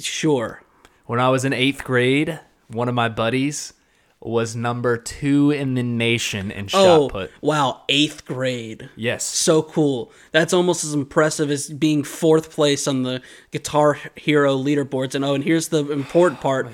[0.00, 0.62] Sure.
[1.06, 3.74] When I was in eighth grade, one of my buddies
[4.24, 7.30] was number two in the nation in oh, shot Oh, put.
[7.40, 7.82] wow.
[7.88, 8.88] Eighth grade.
[8.96, 9.24] Yes.
[9.24, 10.10] So cool.
[10.32, 15.14] That's almost as impressive as being fourth place on the Guitar Hero leaderboards.
[15.14, 16.68] And oh, and here's the important oh part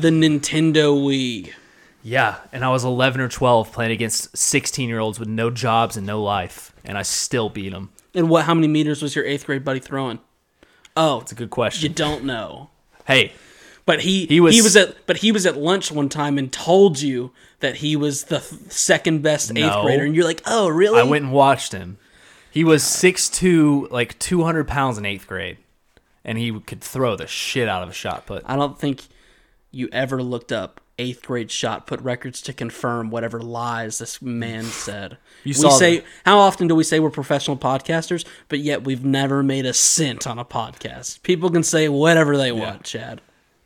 [0.00, 1.52] the Nintendo Wii.
[2.02, 5.96] Yeah, and I was 11 or 12 playing against 16 year olds with no jobs
[5.96, 7.90] and no life, and I still beat them.
[8.14, 8.44] And what?
[8.44, 10.20] How many meters was your eighth grade buddy throwing?
[10.96, 11.88] Oh, It's a good question.
[11.90, 12.70] you don't know.
[13.06, 13.32] Hey,
[13.86, 16.52] But he, He was- he was at but he was at lunch one time and
[16.52, 19.82] told you that he was the th- second best eighth No.
[19.84, 21.00] grader, and you're like, oh, really?
[21.00, 21.96] I went and watched him.
[22.50, 25.58] He was 6'2, like 200 pounds in eighth grade,
[26.24, 28.42] and he could throw the shit out of a shot put.
[28.46, 29.04] I don't think
[29.70, 34.64] you ever looked up eighth grade shot put records to confirm whatever lies this man
[34.64, 35.12] said.
[35.44, 39.04] You we saw say how often do we say we're professional podcasters, but yet we've
[39.04, 41.22] never made a cent on a podcast.
[41.22, 43.20] People can say whatever they want, Chad.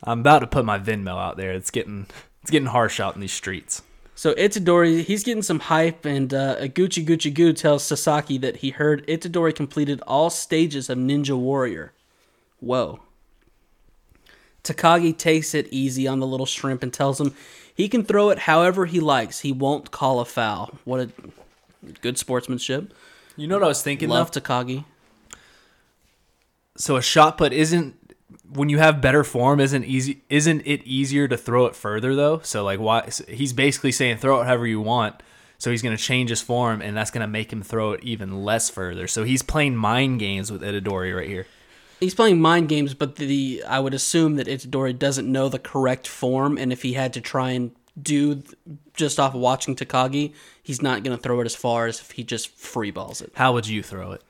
[0.05, 1.53] I'm about to put my Venmo out there.
[1.53, 2.07] It's getting
[2.43, 3.83] it's getting harsh out in these streets.
[4.15, 8.71] So Itadori, he's getting some hype, and uh, Gucci Gucci Goo tells Sasaki that he
[8.71, 11.93] heard Itadori completed all stages of Ninja Warrior.
[12.61, 13.01] Whoa.
[14.63, 17.35] Takagi takes it easy on the little shrimp and tells him
[17.75, 19.41] he can throw it however he likes.
[19.41, 20.79] He won't call a foul.
[20.85, 21.11] What a
[22.03, 22.93] good sportsmanship.
[23.37, 24.11] You know what I was thinking?
[24.11, 24.41] Love though?
[24.41, 24.85] Takagi.
[26.77, 27.97] So a shot put isn't
[28.53, 32.41] when you have better form isn't easy isn't it easier to throw it further though?
[32.41, 35.23] So like why he's basically saying throw it however you want.
[35.59, 38.03] So he's going to change his form and that's going to make him throw it
[38.03, 39.07] even less further.
[39.07, 41.47] So he's playing mind games with Itadori right here.
[42.01, 46.09] He's playing mind games, but the I would assume that Itadori doesn't know the correct
[46.09, 48.43] form, and if he had to try and do
[48.95, 50.33] just off of watching Takagi,
[50.63, 53.33] he's not going to throw it as far as if he just free balls it.
[53.35, 54.23] How would you throw it?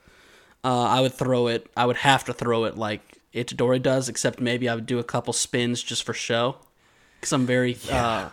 [0.65, 1.67] Uh, I would throw it.
[1.77, 5.03] I would have to throw it like Itadori does, except maybe I would do a
[5.03, 6.57] couple spins just for show,
[7.19, 7.77] because I'm very.
[7.89, 8.29] Uh,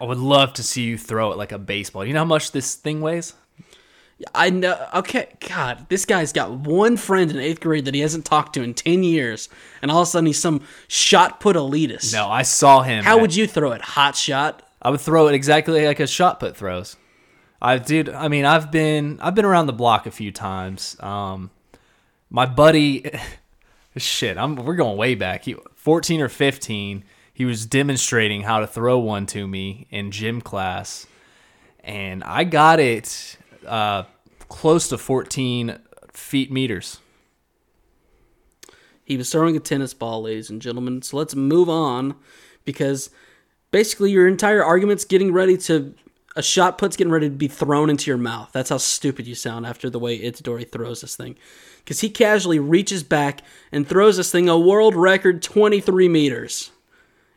[0.00, 2.04] I would love to see you throw it like a baseball.
[2.04, 3.34] You know how much this thing weighs?
[4.34, 4.86] I know.
[4.94, 8.62] Okay, God, this guy's got one friend in eighth grade that he hasn't talked to
[8.62, 9.48] in ten years,
[9.82, 12.12] and all of a sudden he's some shot put elitist.
[12.12, 13.04] No, I saw him.
[13.04, 13.80] How at- would you throw it?
[13.80, 14.62] Hot shot.
[14.82, 16.96] I would throw it exactly like a shot put throws.
[17.62, 20.96] I dude, I mean, I've been I've been around the block a few times.
[21.00, 21.50] Um,
[22.30, 23.10] my buddy,
[24.00, 25.44] shit, I'm we're going way back.
[25.44, 30.40] He, 14 or 15, he was demonstrating how to throw one to me in gym
[30.40, 31.06] class,
[31.84, 34.04] and I got it uh,
[34.48, 35.78] close to 14
[36.12, 36.98] feet meters.
[39.04, 41.02] He was throwing a tennis ball, ladies and gentlemen.
[41.02, 42.14] So let's move on
[42.64, 43.10] because
[43.70, 45.94] basically your entire argument's getting ready to
[46.40, 48.48] a shot put's getting ready to be thrown into your mouth.
[48.52, 51.36] That's how stupid you sound after the way Itadori throws this thing.
[51.84, 56.70] Because he casually reaches back and throws this thing a world record 23 meters.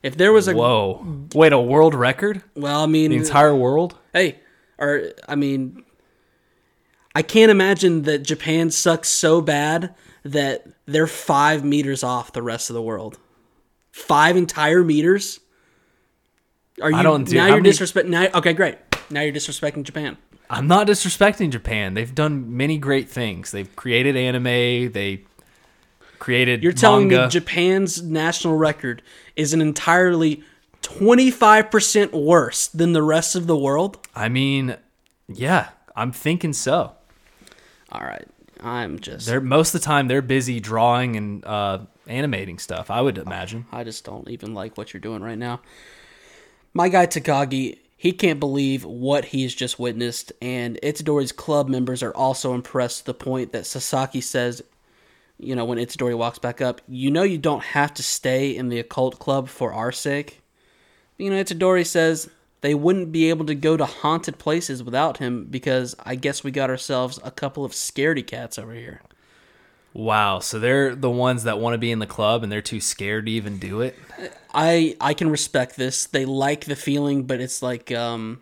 [0.02, 1.06] If there was a Whoa!
[1.36, 2.44] Wait, a world record?
[2.56, 3.98] well, I mean, The entire world?
[4.14, 4.40] hey,
[4.78, 5.84] or I mean,
[7.16, 12.70] I can't imagine that Japan sucks so bad that they're five meters off the rest
[12.70, 13.18] of the world.
[13.92, 15.40] Five entire meters.
[16.82, 17.46] Are you don't do- now?
[17.48, 18.08] You're many- disrespecting.
[18.08, 18.78] Now, okay, great.
[19.14, 20.18] Now you're disrespecting Japan.
[20.50, 21.94] I'm not disrespecting Japan.
[21.94, 23.52] They've done many great things.
[23.52, 24.92] They've created anime.
[24.92, 25.24] They
[26.20, 26.64] created.
[26.64, 27.26] You're telling manga.
[27.26, 29.02] me Japan's national record
[29.36, 30.44] is an entirely
[30.82, 33.98] 25% worse than the rest of the world?
[34.16, 34.78] I mean,
[35.28, 36.94] yeah, I'm thinking so.
[37.92, 38.28] All right.
[38.60, 42.90] I'm just They're most of the time they're busy drawing and uh, animating stuff.
[42.90, 43.66] I would imagine.
[43.72, 45.62] I just don't even like what you're doing right now.
[46.74, 52.14] My guy Takagi, he can't believe what he's just witnessed, and Itadori's club members are
[52.14, 54.62] also impressed to the point that Sasaki says,
[55.40, 58.68] you know, when Itadori walks back up, you know, you don't have to stay in
[58.68, 60.42] the occult club for our sake.
[61.18, 65.46] You know, Itadori says they wouldn't be able to go to haunted places without him
[65.46, 69.00] because I guess we got ourselves a couple of scaredy cats over here.
[69.94, 70.40] Wow.
[70.40, 73.28] So they're the ones that want to be in the club and they're too scared
[73.28, 73.98] to even do it.
[74.54, 76.06] I I can respect this.
[76.06, 78.42] They like the feeling, but it's like um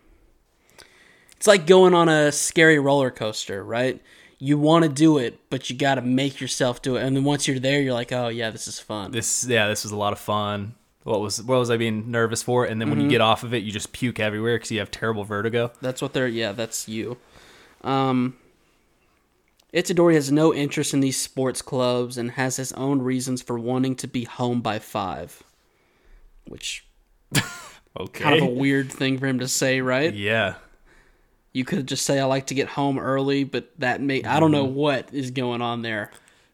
[1.35, 4.01] it's like going on a scary roller coaster, right?
[4.37, 7.03] You want to do it, but you got to make yourself do it.
[7.03, 9.83] And then once you're there, you're like, "Oh, yeah, this is fun." This, yeah, this
[9.83, 10.73] was a lot of fun.
[11.03, 12.65] What was what was I being nervous for?
[12.65, 14.91] And then when you get off of it, you just puke everywhere because you have
[14.91, 15.71] terrible vertigo.
[15.81, 17.17] That's what they're yeah, that's you.
[17.83, 18.35] Um
[19.73, 23.95] Itadori has no interest in these sports clubs and has his own reasons for wanting
[23.97, 25.43] to be home by 5.
[26.47, 26.86] Which
[27.99, 28.23] Okay.
[28.23, 30.13] kind of a weird thing for him to say, right?
[30.13, 30.55] yeah.
[31.53, 34.51] You could just say I like to get home early, but that may I don't
[34.51, 34.75] know Mm-hmm.
[34.75, 36.10] what is going on there.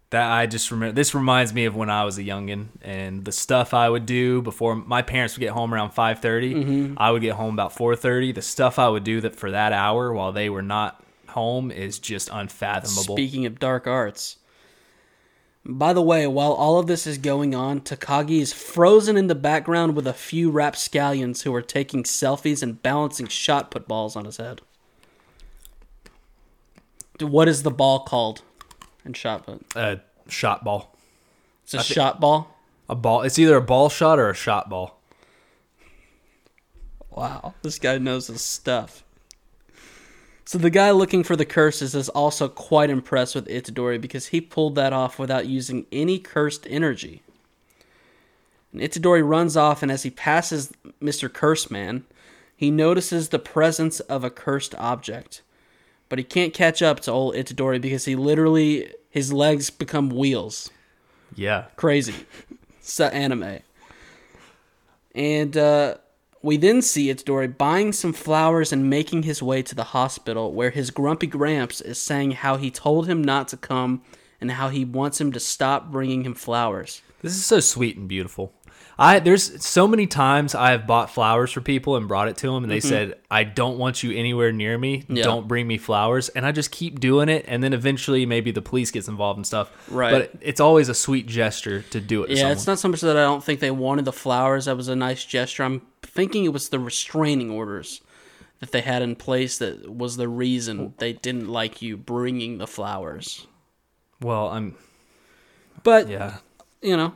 [0.09, 0.93] That I just remember.
[0.93, 4.41] This reminds me of when I was a youngin and the stuff I would do
[4.41, 8.31] before my parents would get home around five I would get home about four thirty.
[8.31, 11.03] The stuff I would do that for that hour while they were not
[11.37, 13.15] home is just unfathomable.
[13.15, 14.37] Speaking of dark arts.
[15.63, 19.35] By the way, while all of this is going on, Takagi is frozen in the
[19.35, 24.25] background with a few rapscallions who are taking selfies and balancing shot put balls on
[24.25, 24.61] his head.
[27.19, 28.41] What is the ball called
[29.05, 29.61] in shot put?
[29.75, 30.95] a shot ball.
[31.65, 32.57] It's a shot ball.
[32.89, 33.21] A ball.
[33.21, 34.99] It's either a ball shot or a shot ball.
[37.11, 39.03] Wow, this guy knows his stuff.
[40.47, 44.39] So the guy looking for the curses is also quite impressed with Itadori because he
[44.39, 47.21] pulled that off without using any cursed energy.
[48.71, 51.31] And Itadori runs off, and as he passes Mr.
[51.31, 52.05] Curse Man,
[52.55, 55.41] he notices the presence of a cursed object.
[56.07, 60.69] But he can't catch up to old Itadori because he literally his legs become wheels
[61.35, 61.65] Yeah.
[61.75, 62.15] crazy.
[62.79, 63.59] It's anime.
[65.13, 65.95] And uh,
[66.41, 70.69] we then see Itadori buying some flowers and making his way to the hospital where
[70.69, 74.01] his grumpy Gramps is saying how he told him not to come
[74.39, 77.01] and how he wants him to stop bringing him flowers.
[77.21, 78.53] This is so sweet and beautiful.
[78.99, 82.47] I there's so many times I have bought flowers for people and brought it to
[82.51, 85.01] them and they said I don't want you anywhere near me.
[85.01, 85.17] Mm-hmm.
[85.17, 85.23] Yeah.
[85.23, 88.61] Don't bring me flowers and I just keep doing it and then eventually maybe the
[88.61, 89.71] police gets involved and stuff.
[89.91, 90.11] Right.
[90.11, 92.51] But it's always a sweet gesture to do it Yeah, someone.
[92.53, 94.65] it's not so much that I don't think they wanted the flowers.
[94.65, 95.63] That was a nice gesture.
[95.63, 98.01] I'm thinking it was the restraining orders
[98.61, 102.65] that they had in place that was the reason they didn't like you bringing the
[102.65, 103.45] flowers.
[104.21, 104.75] well, I'm
[105.83, 106.37] But yeah.
[106.81, 107.13] you know.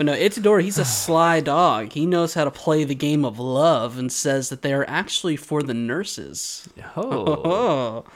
[0.00, 1.92] But no, Itadori, he's a sly dog.
[1.92, 5.36] He knows how to play the game of love and says that they are actually
[5.36, 6.66] for the nurses.
[6.96, 8.04] Oh.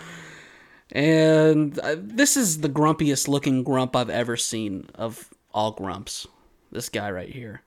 [0.93, 6.27] And uh, this is the grumpiest looking grump I've ever seen of all grumps.
[6.71, 7.63] This guy right here.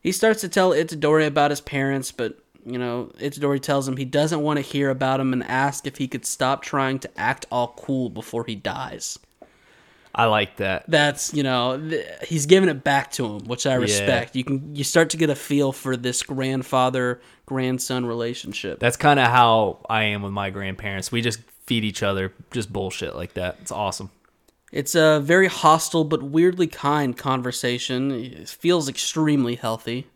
[0.00, 4.06] He starts to tell Itadori about his parents, but, you know, Itadori tells him he
[4.06, 7.44] doesn't want to hear about him and asks if he could stop trying to act
[7.52, 9.18] all cool before he dies
[10.14, 10.84] I like that.
[10.88, 14.74] that's you know th- he's giving it back to him which i respect you can
[14.74, 19.78] you start to get a feel for this grandfather grandson relationship That's kind of how
[19.88, 21.10] I am with my grandparents.
[21.12, 23.56] We just feed each other just bullshit like that.
[23.62, 24.10] It's awesome.
[24.72, 30.06] it's a very hostile but weirdly kind conversation it feels extremely healthy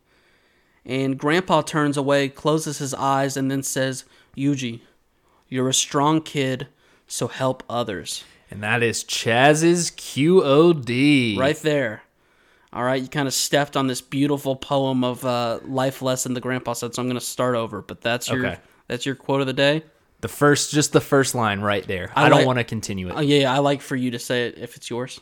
[0.85, 4.05] and grandpa turns away closes his eyes and then says
[4.37, 4.81] yuji
[5.48, 6.66] you're a strong kid
[7.07, 11.38] so help others And that is Chaz's QOD.
[11.38, 12.02] right there
[12.74, 16.40] all right you kind of stepped on this beautiful poem of uh, life lesson the
[16.40, 18.58] grandpa said so i'm going to start over but that's your Okay.
[18.88, 19.82] that's your quote of the day
[20.22, 22.10] The first, just the first line right there.
[22.14, 23.14] I I, don't like- want to continue it.
[23.16, 25.20] oh yeah, yeah i like for you to say it if it's yours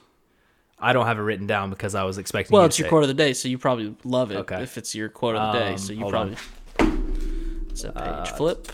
[0.83, 2.55] I don't have it written down because I was expecting.
[2.57, 4.63] well it's your quote of the day so you probably love it Okay.
[4.63, 6.11] if it's your quote of the day Um, so you on.
[6.11, 6.37] probably
[7.71, 8.69] it's a page flip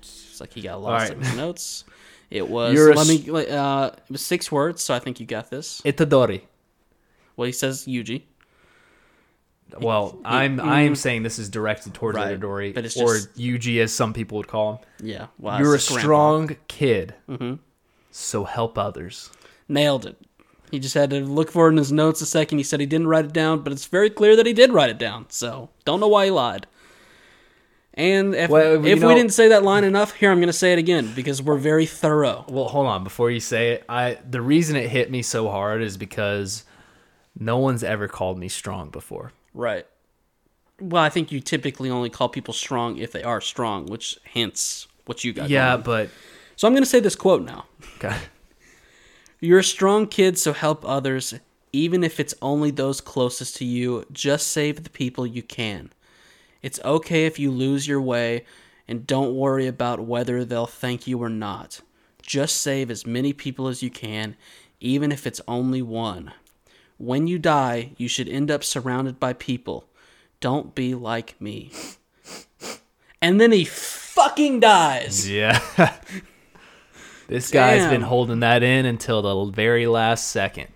[0.00, 1.16] it's like he got lost right.
[1.18, 1.84] in his notes
[2.34, 3.16] it was You're let me
[3.48, 5.80] uh it was six words so i think you got this.
[5.84, 6.42] Itadori.
[7.36, 8.22] well he says yuji
[9.80, 13.34] Well, I'm I am saying this is directed towards Right, Itadori, but it's or just-
[13.36, 14.78] Yuji as some people would call him.
[15.12, 16.02] yeah well You're a it's grandpa.
[16.02, 17.14] strong kid,
[18.10, 19.30] so help others.
[19.68, 20.16] Nailed it.
[20.70, 22.58] He just had to look for it in his notes a second.
[22.58, 24.90] He said he didn't write it down, but it's very clear that he did write
[24.90, 25.26] it down.
[25.30, 26.66] So don't know why he lied.
[27.96, 30.52] And if, Well, if know- we didn't say that line enough, here I'm going to
[30.52, 32.44] say it again because we're very thorough.
[32.48, 33.84] Well, hold on before you say it.
[33.88, 36.64] I the reason it hit me so hard is because
[37.38, 39.32] no one's ever called me strong before.
[39.54, 39.86] Right.
[40.80, 44.88] Well, I think you typically only call people strong if they are strong, which hints
[45.06, 45.48] what you got.
[45.48, 45.82] Yeah, going.
[45.84, 46.10] but
[46.56, 47.66] So I'm going to say this quote now.
[47.98, 48.16] okay.
[49.40, 51.34] You're a strong kid, so help others,
[51.72, 54.04] even if it's only those closest to you.
[54.10, 55.90] Just save the people you can.
[56.64, 58.46] It's okay if you lose your way,
[58.88, 61.82] and don't worry about whether they'll thank you or not.
[62.22, 64.34] Just save as many people as you can,
[64.80, 66.32] even if it's only one.
[66.96, 69.90] When you die, you should end up surrounded by people.
[70.40, 71.70] Don't be like me.
[73.20, 75.28] And then he fucking dies.
[75.28, 75.60] Yeah.
[77.28, 80.68] this guy's been holding that in until the very last second.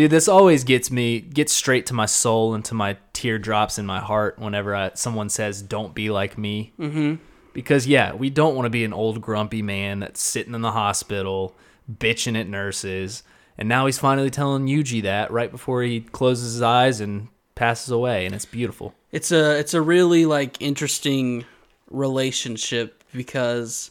[0.00, 3.84] Dude, this always gets me gets straight to my soul and to my teardrops in
[3.84, 7.16] my heart whenever I, someone says "Don't be like me." Mm-hmm.
[7.52, 10.72] Because yeah, we don't want to be an old grumpy man that's sitting in the
[10.72, 11.54] hospital
[11.92, 13.24] bitching at nurses,
[13.58, 17.90] and now he's finally telling Yuji that right before he closes his eyes and passes
[17.90, 18.94] away, and it's beautiful.
[19.12, 21.44] It's a it's a really like interesting
[21.90, 23.90] relationship because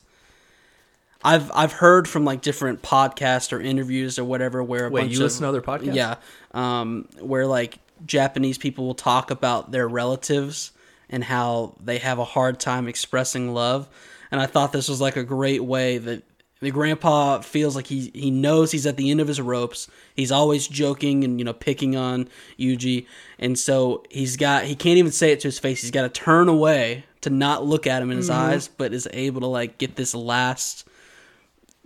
[1.24, 5.14] I've I've heard from like different podcasts or interviews or whatever where a Wait, bunch
[5.14, 5.96] you of, listen to other podcasts?
[5.96, 6.16] Yeah,
[6.54, 10.72] um, where like Japanese people will talk about their relatives
[11.10, 13.90] and how they have a hard time expressing love,
[14.32, 16.24] and I thought this was like a great way that
[16.62, 19.90] the grandpa feels like he he knows he's at the end of his ropes.
[20.16, 23.08] He's always joking and you know picking on Yuji,
[23.38, 25.82] and so he's got he can't even say it to his face.
[25.82, 29.08] He's got to turn away to not look at him in his eyes, but is
[29.12, 30.86] able to like get this last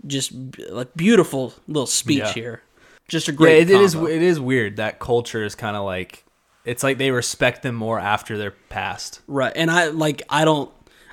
[0.05, 0.31] just
[0.69, 2.33] like beautiful little speech Yeah.
[2.33, 2.61] here.
[3.07, 3.61] Just a Yeah, great.
[3.63, 3.95] it, it is.
[3.95, 6.23] It is weird that culture is kind of like
[6.65, 9.19] it's like they respect them more after they're passed.
[9.27, 9.51] Right.
[9.55, 10.71] And I like I don't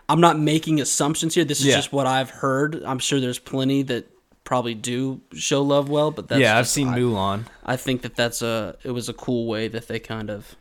[0.09, 1.45] I'm not making assumptions here.
[1.45, 1.77] This is Yeah.
[1.77, 2.83] just what I've heard.
[2.85, 4.07] I'm sure there's plenty that
[4.45, 7.45] probably do show love well, but that's yeah, I've seen I, Mulan.
[7.65, 10.57] I think that that's a it was a cool way that they kind of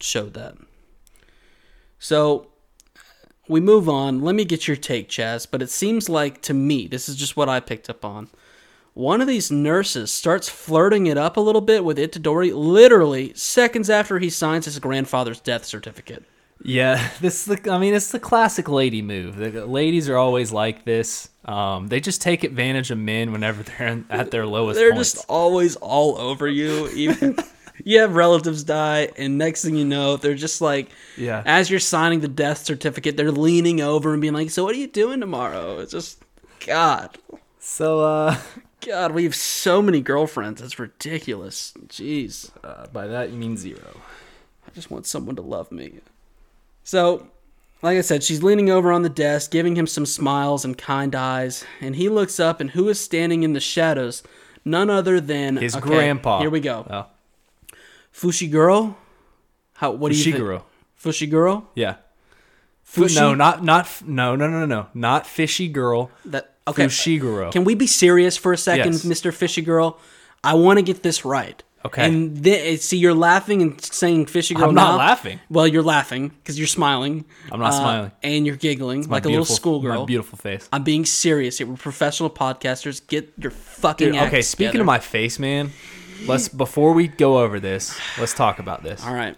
[0.00, 0.56] showed that.
[1.98, 2.48] So
[3.50, 4.22] we move on.
[4.22, 7.36] Let me get your take, Chaz, but it seems like to me, this is just
[7.36, 8.28] what I picked up on.
[8.94, 13.88] one of these nurses starts flirting it up a little bit with Itadori literally seconds
[13.90, 16.24] after he signs his grandfather's death certificate.
[16.62, 17.72] Yeah, this is the.
[17.72, 19.36] I mean, it's the classic lady move.
[19.36, 21.28] The ladies are always like this.
[21.44, 24.78] Um, they just take advantage of men whenever they're in, at their lowest.
[24.78, 25.14] They're points.
[25.14, 26.88] just always all over you.
[26.90, 27.36] Even
[27.84, 31.42] you have relatives die, and next thing you know, they're just like, Yeah.
[31.46, 34.78] As you're signing the death certificate, they're leaning over and being like, "So what are
[34.78, 36.22] you doing tomorrow?" It's just,
[36.66, 37.18] God,
[37.58, 38.00] so.
[38.00, 38.36] Uh,
[38.86, 40.62] God, we have so many girlfriends.
[40.62, 41.74] It's ridiculous.
[41.88, 44.00] Jeez, uh, by that you mean zero.
[44.66, 46.00] I just want someone to love me.
[46.82, 47.28] So,
[47.82, 51.14] like I said, she's leaning over on the desk, giving him some smiles and kind
[51.14, 54.22] eyes, and he looks up, and who is standing in the shadows?
[54.64, 56.40] None other than His okay, grandpa.
[56.40, 56.86] Here we go.
[56.88, 57.06] Oh,
[58.14, 58.94] Fushiguro?
[59.74, 59.92] How?
[59.92, 60.36] What do you think?
[60.36, 60.62] Fushiguro.
[61.02, 61.64] Fushiguro?
[61.74, 61.96] Yeah.
[62.82, 66.10] Fu- Fushi- no, not not no no no no not fishy girl.
[66.24, 66.86] That okay?
[66.86, 67.52] Fushiguro.
[67.52, 69.04] Can we be serious for a second, Yes.
[69.04, 69.98] Mister Fishy Girl?
[70.42, 71.62] I want to get this right.
[71.84, 72.04] Okay.
[72.04, 74.68] And then see, you're laughing and saying Fishy Girl.
[74.68, 74.96] I'm not now.
[74.98, 75.40] laughing.
[75.48, 77.24] Well, you're laughing because you're smiling.
[77.50, 78.12] I'm not uh, smiling.
[78.22, 80.00] and you're giggling like a little schoolgirl.
[80.00, 80.68] My beautiful face.
[80.72, 81.66] I'm being serious here.
[81.66, 83.00] We're professional podcasters.
[83.06, 84.82] Get your fucking Dude, okay, speaking together.
[84.82, 85.70] of my face, man.
[86.26, 89.04] Let's before we go over this, let's talk about this.
[89.04, 89.36] All right.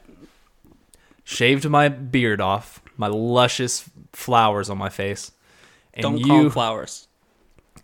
[1.25, 5.31] Shaved my beard off, my luscious flowers on my face,
[5.95, 7.07] and Don't call you them flowers.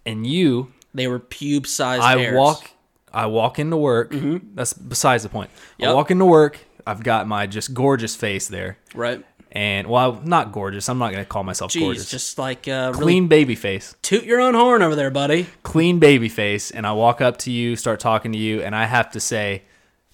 [0.05, 2.37] and you They were pube-sized I hairs.
[2.37, 2.71] walk
[3.13, 4.11] I walk into work.
[4.11, 4.55] Mm-hmm.
[4.55, 5.51] That's besides the point.
[5.81, 5.95] I Yep.
[5.95, 6.59] walk into work.
[6.87, 9.25] I've got my just gorgeous face there, right.
[9.53, 10.89] And well, not gorgeous.
[10.89, 12.11] I'm not gonna call myself Jeez, gorgeous.
[12.11, 15.47] just like uh, really clean baby face, toot your own horn over there, buddy.
[15.63, 16.71] clean baby face.
[16.71, 19.63] And I walk up to you, start talking to you, and I have to say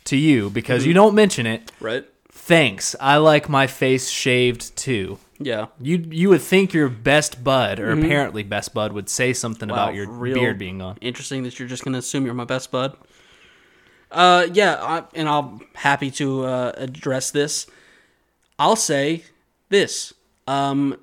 [0.05, 0.89] to you because Mm-hmm.
[0.89, 1.72] you don't mention it.
[1.80, 2.05] Right.
[2.30, 2.95] Thanks.
[3.01, 5.18] I like my face shaved too.
[5.39, 5.66] Yeah.
[5.80, 9.76] You you would think your best bud or apparently best bud would say something Mm-hmm.
[9.76, 10.97] Wow, about your beard being on.
[11.01, 12.97] Interesting that you're just gonna assume you're my best bud.
[14.11, 17.66] Uh, yeah, I, and I'm happy to uh, address this.
[18.59, 19.24] I'll say
[19.68, 20.12] this:
[20.46, 20.96] um,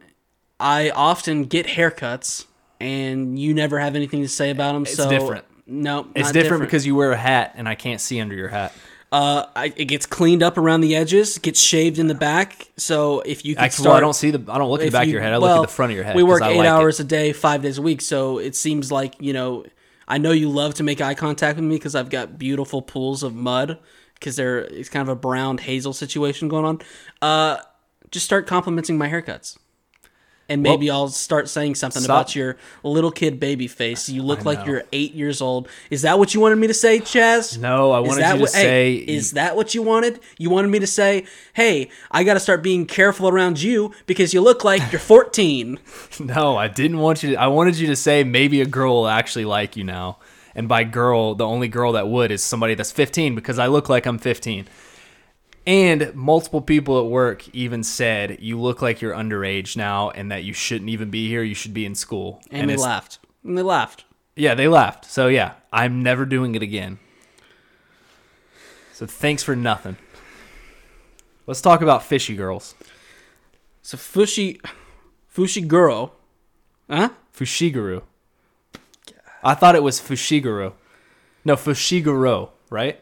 [0.60, 2.46] I often get haircuts,
[2.80, 4.84] and you never have anything to say about them.
[4.84, 5.46] It's so different.
[5.68, 8.50] No, It's not different, because you wear a hat and I can't see under your
[8.50, 8.74] hat.
[9.12, 12.68] uh, I, it gets cleaned up around the edges, gets shaved in the back.
[12.76, 14.52] So if you can Actually, start, well, I don't see the.
[14.52, 15.34] I don't look at the back you- of your head.
[15.34, 16.16] I well, look at the front of your head.
[16.16, 16.70] We work I eight like it.
[16.70, 18.02] hours a day, five days a week.
[18.02, 19.64] So it seems like you know,
[20.08, 23.24] I know you love to make eye contact with me because I've got beautiful pools
[23.24, 23.78] of mud
[24.22, 26.82] because there it's kind of a brown hazel situation going on.
[27.22, 27.58] Uh,
[28.12, 29.58] just start complimenting my haircuts.
[30.50, 32.24] And maybe I'll start saying something Stop.
[32.24, 34.10] about your little kid baby face.
[34.10, 35.70] You look like you're eight years old.
[35.90, 37.58] Is that what you wanted me to say, Chaz?
[37.58, 38.96] No, I wanted you to what, hey, say.
[38.96, 40.20] is that what you wanted?
[40.38, 44.34] You wanted me to say, "Hey, I got to start being careful around you because
[44.34, 45.80] you look like you're 14."
[46.20, 47.32] no, I didn't want you.
[47.32, 47.36] to...
[47.38, 50.18] I wanted you to say maybe a girl will actually like you now.
[50.56, 53.90] And by girl, the only girl that would is somebody that's 15 because I look
[53.90, 54.68] like I'm 15.
[55.66, 60.44] And multiple people at work even said you look like you're underage now, and that
[60.44, 61.44] you shouldn't even be here.
[61.44, 62.42] You should be in school.
[62.50, 63.20] And, they laughed.
[63.44, 64.06] And they laughed.
[64.36, 65.06] Yeah, they laughed.
[65.06, 66.98] So yeah, I'm never doing it again.
[68.94, 69.98] So thanks for nothing.
[71.46, 72.76] Let's talk about fishy girls.
[73.82, 74.60] So Fushi,
[75.34, 76.12] Fushiguro,
[76.90, 77.10] huh?
[77.36, 78.04] Fushiguro.
[79.44, 80.74] I thought it was Fushiguro.
[81.44, 83.02] No, Fushiguro, right?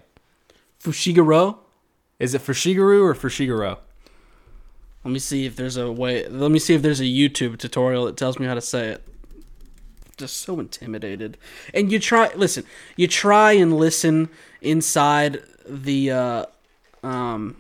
[0.82, 1.58] Fushiguro.
[2.20, 3.80] Is it Fushiguro or Fushiguro?
[5.04, 6.28] Let me see if there's a way.
[6.28, 9.04] Let me see if there's a YouTube tutorial that tells me how to say it.
[10.18, 11.38] Just so intimidated.
[11.74, 12.32] And you try.
[12.36, 12.66] Listen,
[12.98, 14.30] you try and listen
[14.62, 16.46] inside the uh,
[17.02, 17.56] um,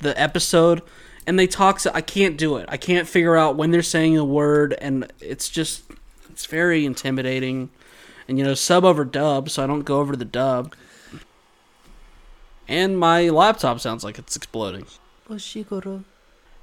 [0.00, 0.82] the episode,
[1.24, 1.78] and they talk.
[1.78, 2.66] So I can't do it.
[2.68, 5.84] I can't figure out when they're saying a word, and it's just
[6.30, 7.70] it's very intimidating.
[8.28, 10.74] And you know, sub over dub, so I don't go over the dub.
[12.68, 14.86] And my laptop sounds like it's exploding.
[15.28, 16.04] Fushiguro,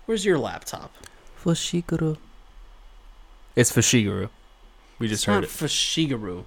[0.05, 0.91] Where's your laptop?
[1.43, 2.18] Fushiguro.
[3.55, 4.30] It's Fushiguro.
[4.97, 5.49] We just heard Not it.
[5.49, 6.45] Fashigaru.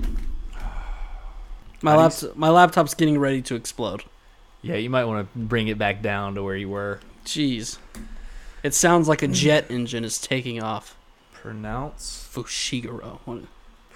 [1.82, 4.04] My How you laptop, my laptop's getting ready to explode.
[4.62, 7.00] Yeah, you might want to bring it back down to where you were.
[7.26, 7.76] Jeez,
[8.62, 10.96] it sounds like a jet engine is taking off.
[11.34, 12.26] Pronounce.
[12.32, 13.18] Fushiguro.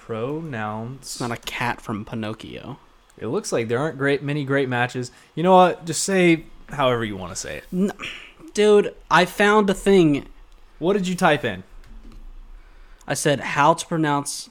[0.09, 1.03] Pronounce.
[1.03, 2.79] It's not a cat from Pinocchio.
[3.19, 5.11] It looks like there aren't great many great matches.
[5.35, 5.85] You know what?
[5.85, 7.93] Just say however you want to say it.
[8.55, 10.27] Dude, I found a thing.
[10.79, 11.63] What did you type in?
[13.07, 14.49] I said how to pronounce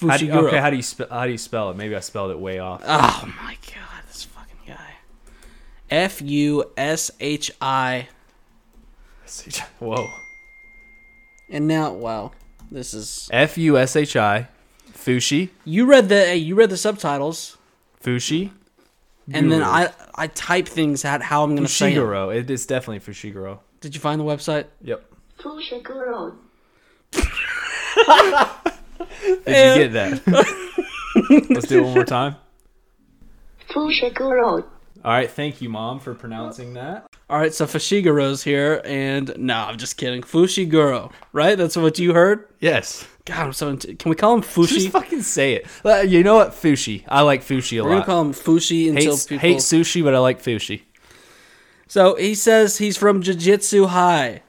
[0.00, 1.08] How do okay, how do you spell?
[1.10, 1.76] How do you spell it?
[1.76, 2.82] Maybe I spelled it way off.
[2.84, 4.94] oh my god, this fucking guy.
[5.90, 8.06] F U S H I.
[9.80, 10.06] Whoa.
[11.48, 12.30] And now, wow,
[12.70, 14.48] this is F U S H I.
[14.92, 15.50] Fushi.
[15.64, 17.56] You read the you read the subtitles,
[18.02, 18.50] Fushi.
[19.32, 21.94] and then I I type things out how I'm gonna say.
[21.94, 22.02] 'em.
[22.02, 22.34] Fushiguro.
[22.36, 23.60] It is definitely Fushiguro.
[23.80, 24.66] Did you find the website?
[24.82, 25.04] Yep.
[25.40, 26.34] Fushiguro.
[27.12, 27.24] Did
[29.46, 30.22] you get that?
[31.50, 32.36] Let's do it one more time.
[33.70, 34.64] Fushiguro.
[35.04, 35.30] All right.
[35.30, 37.06] Thank you, mom, for pronouncing that.
[37.28, 40.22] All right, so Fushiguro's here, and no, I'm just kidding.
[40.22, 41.58] Fushiguro, right?
[41.58, 42.48] That's what you heard.
[42.60, 43.04] Yes.
[43.24, 43.68] God, I'm so.
[43.70, 44.68] Into, can we call him Fushi?
[44.68, 45.66] Just fucking say it.
[45.84, 46.50] Uh, You know what?
[46.52, 47.02] Fushi.
[47.08, 49.40] I like Fushi a We're gonna call him Fushi until hate, people.
[49.40, 50.82] hate sushi, but I like Fushi.
[51.88, 54.42] So he says he's from Jujutsu High.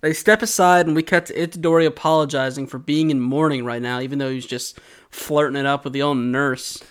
[0.00, 4.00] They step aside and we cut to Itadori apologizing for being in mourning right now,
[4.00, 4.78] even though he's just
[5.10, 6.82] flirting it up with the old nurse.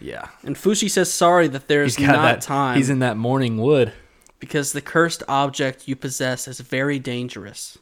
[0.00, 0.28] Yeah.
[0.42, 3.58] And Fushi says sorry that there's He's got not that time He's in that morning
[3.58, 3.92] wood.
[4.44, 7.78] Because the cursed object you possess is very dangerous.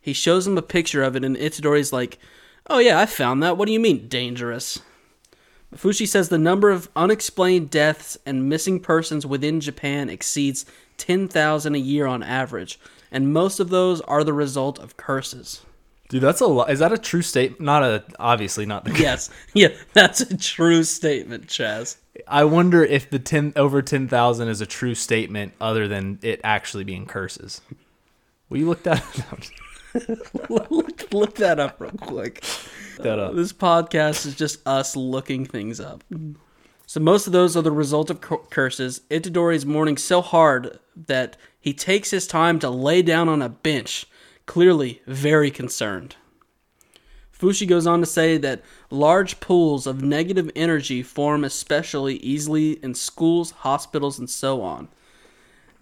[0.00, 2.18] He shows him a picture of it and Itadori's like,
[2.66, 3.56] "Oh yeah, I found that.
[3.56, 4.80] What do you mean dangerous?"
[5.72, 10.66] Fushi says the number of unexplained deaths and missing persons within Japan exceeds
[10.96, 12.80] 10,000 a year on average,
[13.12, 15.60] and most of those are the result of curses.
[16.08, 16.70] Dude, that's a lot.
[16.70, 17.60] Is that a true statement?
[17.62, 18.92] Not a obviously not the.
[18.98, 21.96] Yes, yeah, that's a true statement, Chaz.
[22.28, 26.40] I wonder if the ten over ten thousand is a true statement, other than it
[26.44, 27.60] actually being curses.
[28.48, 29.02] Will you look that
[30.48, 32.44] look, look that up real quick.
[32.98, 33.34] that up?
[33.34, 36.04] This podcast is just us looking things up.
[36.86, 39.00] So most of those are the result of cu- curses.
[39.10, 43.48] Itadori is mourning so hard that he takes his time to lay down on a
[43.48, 44.06] bench,
[44.46, 46.16] clearly very concerned.
[47.38, 52.94] Fushi goes on to say that large pools of negative energy form especially easily in
[52.94, 54.88] schools, hospitals, and so on.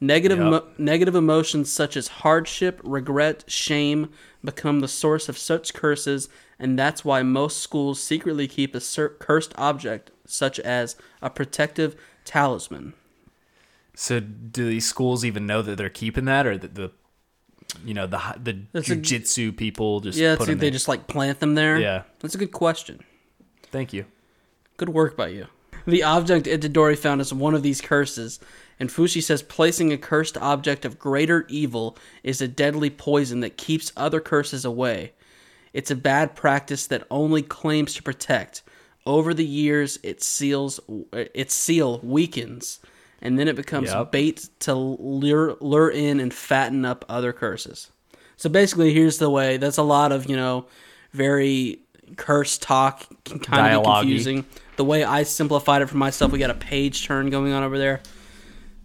[0.01, 0.47] Negative, Yep.
[0.47, 4.09] emo- negative emotions such as hardship, regret, shame
[4.45, 9.11] become the source of such curses, and that's why most schools secretly keep a cer-
[9.21, 11.95] cursed object, such as a protective
[12.25, 12.95] talisman.
[13.95, 16.91] So, do these schools even know that they're keeping that, or that the,
[17.85, 20.71] you know, the the That's a- jujitsu people just Yeah, put them they there?
[20.73, 21.79] just like plant them there.
[21.81, 22.03] Yeah.
[22.21, 23.01] that's a good question.
[23.71, 24.05] Thank you.
[24.77, 25.47] Good work by you.
[25.87, 28.39] The object Itadori found is one of these curses,
[28.79, 33.57] and Fushi says placing a cursed object of greater evil is a deadly poison that
[33.57, 35.13] keeps other curses away.
[35.73, 38.63] It's a bad practice that only claims to protect.
[39.05, 42.79] Over the years, its seals, uh, its seal weakens,
[43.23, 44.13] and then it becomes Yep.
[44.13, 47.91] bait to lure, lure in and fatten up other curses.
[48.37, 49.57] So basically, here's the way.
[49.57, 50.67] That's a lot of you know,
[51.13, 51.79] very
[52.17, 54.45] curse talk, can kind of confusing.
[54.77, 57.79] The way I simplified it for myself, we got a page turn going on over
[57.79, 58.01] there.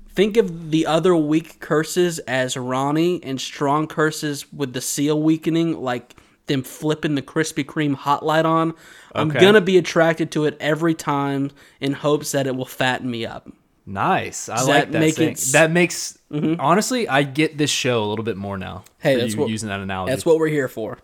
[0.10, 5.80] Think of the other weak curses as Ronnie, and strong curses with the seal weakening,
[5.82, 6.16] like
[6.48, 8.74] them flipping the Krispy Kreme hot light on.
[9.14, 13.26] I'm gonna be attracted to it every time in hopes that it will fatten me
[13.26, 13.50] up.
[13.90, 14.50] Nice.
[14.50, 15.00] I Does like that that.
[15.00, 15.52] make it Mm-hmm.
[15.54, 16.18] that makes
[16.60, 18.84] honestly, I get this show a little bit more now.
[19.00, 20.12] Hey, that's what- using that analogy.
[20.12, 21.00] That's what we're here for.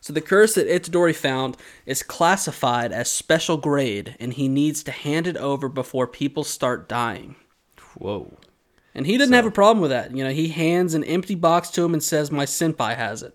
[0.00, 1.56] So the curse that Itadori found
[1.86, 6.88] is classified as special grade, and he needs to hand it over before people start
[6.88, 7.36] dying.
[7.96, 8.34] Whoa.
[8.94, 10.14] And he doesn't have a problem with that.
[10.14, 13.34] You know, he hands an empty box to him and says, My senpai has it.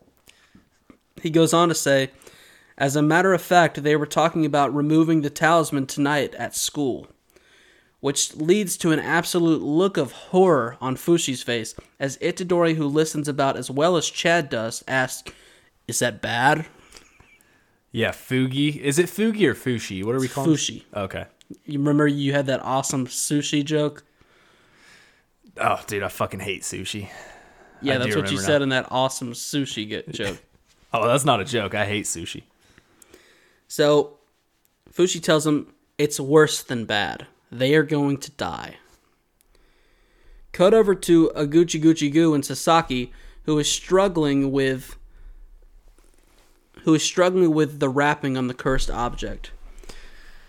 [1.21, 2.11] He goes on to say,
[2.77, 7.07] As a matter of fact, they were talking about removing the talisman tonight at school.
[8.01, 13.27] Which leads to an absolute look of horror on Fushi's face, as Itadori, who listens
[13.27, 15.31] about as well as Chad does, asks,
[15.87, 16.65] Is that bad?
[17.91, 18.77] Yeah, Fugi.
[18.77, 20.03] Is it Fugi or Fushi?
[20.03, 20.51] What are we calling?
[20.51, 20.55] it?
[20.55, 20.83] Fushi.
[20.95, 21.25] Okay.
[21.65, 24.03] You remember you had that awesome sushi joke?
[25.57, 27.09] Oh, dude, I fucking hate sushi.
[27.81, 30.37] Yeah, I that's what you remember said in that awesome sushi get joke.
[30.93, 31.75] Oh, that's not a joke.
[31.75, 32.43] I hate sushi.
[33.67, 34.17] So
[34.91, 37.27] Fushi tells him it's worse than bad.
[37.51, 38.77] They are going to die.
[40.51, 43.11] Cut over to Aguchi Guchi Gu and Sasaki,
[43.43, 44.97] who is struggling with
[46.83, 49.51] who is struggling with the wrapping on the cursed object.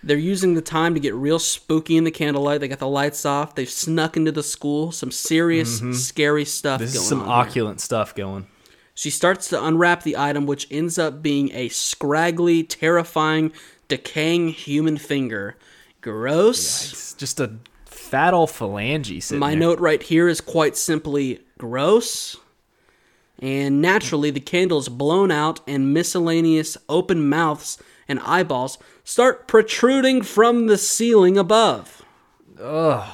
[0.03, 2.61] They're using the time to get real spooky in the candlelight.
[2.61, 3.55] They got the lights off.
[3.55, 4.93] They've snuck into the school.
[4.93, 5.93] Some serious, mm-hmm.
[5.93, 8.47] scary stuff This going is some opulent stuff going.
[8.95, 13.53] She starts to unwrap the item, which ends up being a scraggly, terrifying,
[13.89, 15.57] decaying human finger.
[16.01, 16.93] Gross.
[16.93, 19.61] It's just a fat old phalange My there.
[19.61, 22.37] note right here is quite simply gross.
[23.39, 30.23] And naturally, the candle is blown out, and miscellaneous open mouths and eyeballs start protruding
[30.23, 32.03] from the ceiling above.
[32.61, 33.09] Ugh.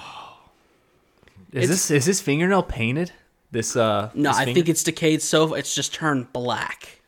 [1.53, 3.13] Is this is his fingernail painted?
[3.51, 7.01] This uh No, this I think it's decayed so it's just turned black.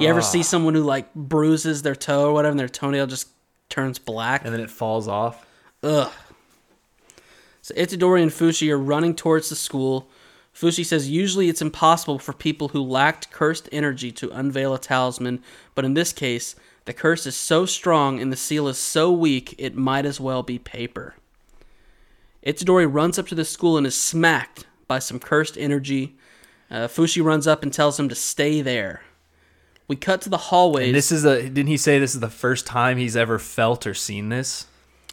[0.00, 3.28] You ever see someone who like bruises their toe or whatever, and their toenail just
[3.72, 4.44] turns black?
[4.44, 5.44] And then it falls off.
[5.82, 6.12] Ugh.
[7.62, 10.08] So Itadori and Fushi are running towards the school.
[10.54, 15.42] Fushi says usually it's impossible for people who lacked cursed energy to unveil a talisman,
[15.74, 16.54] but in this case,
[16.84, 20.42] the curse is so strong and the seal is so weak it might as well
[20.42, 21.14] be paper.
[22.44, 26.16] Itadori runs up to the school and is smacked by some cursed energy.
[26.70, 29.02] Uh, Fushi runs up and tells him to stay there.
[29.92, 30.86] We cut to the hallways.
[30.86, 31.42] And this is a.
[31.42, 34.64] Didn't he say this is the first time he's ever felt or seen this?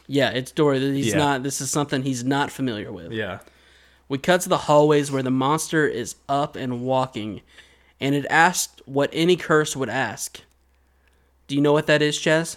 [0.06, 0.94] yeah, Itadori.
[0.94, 1.18] He's Yeah.
[1.18, 1.42] not.
[1.42, 3.12] This is something he's not familiar with.
[3.12, 3.40] Yeah.
[4.08, 7.42] We cut to the hallways where the monster is up and walking,
[8.00, 10.40] and it asked what any curse would ask.
[11.46, 12.56] Do you know what that is, Chaz?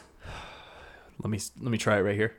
[1.21, 2.36] Let me let me try it right here.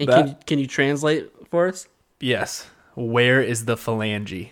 [0.00, 1.86] And That- you, can you translate for us?
[2.20, 2.68] Yes.
[2.94, 4.48] Where is the phalange?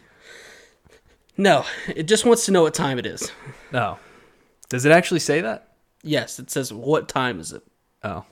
[1.41, 3.33] No, it just wants to know what time it is.
[3.73, 3.99] No.
[4.69, 5.69] Does it actually say that?
[6.03, 7.63] Yes, it says, What time is it?
[8.05, 8.27] Oh.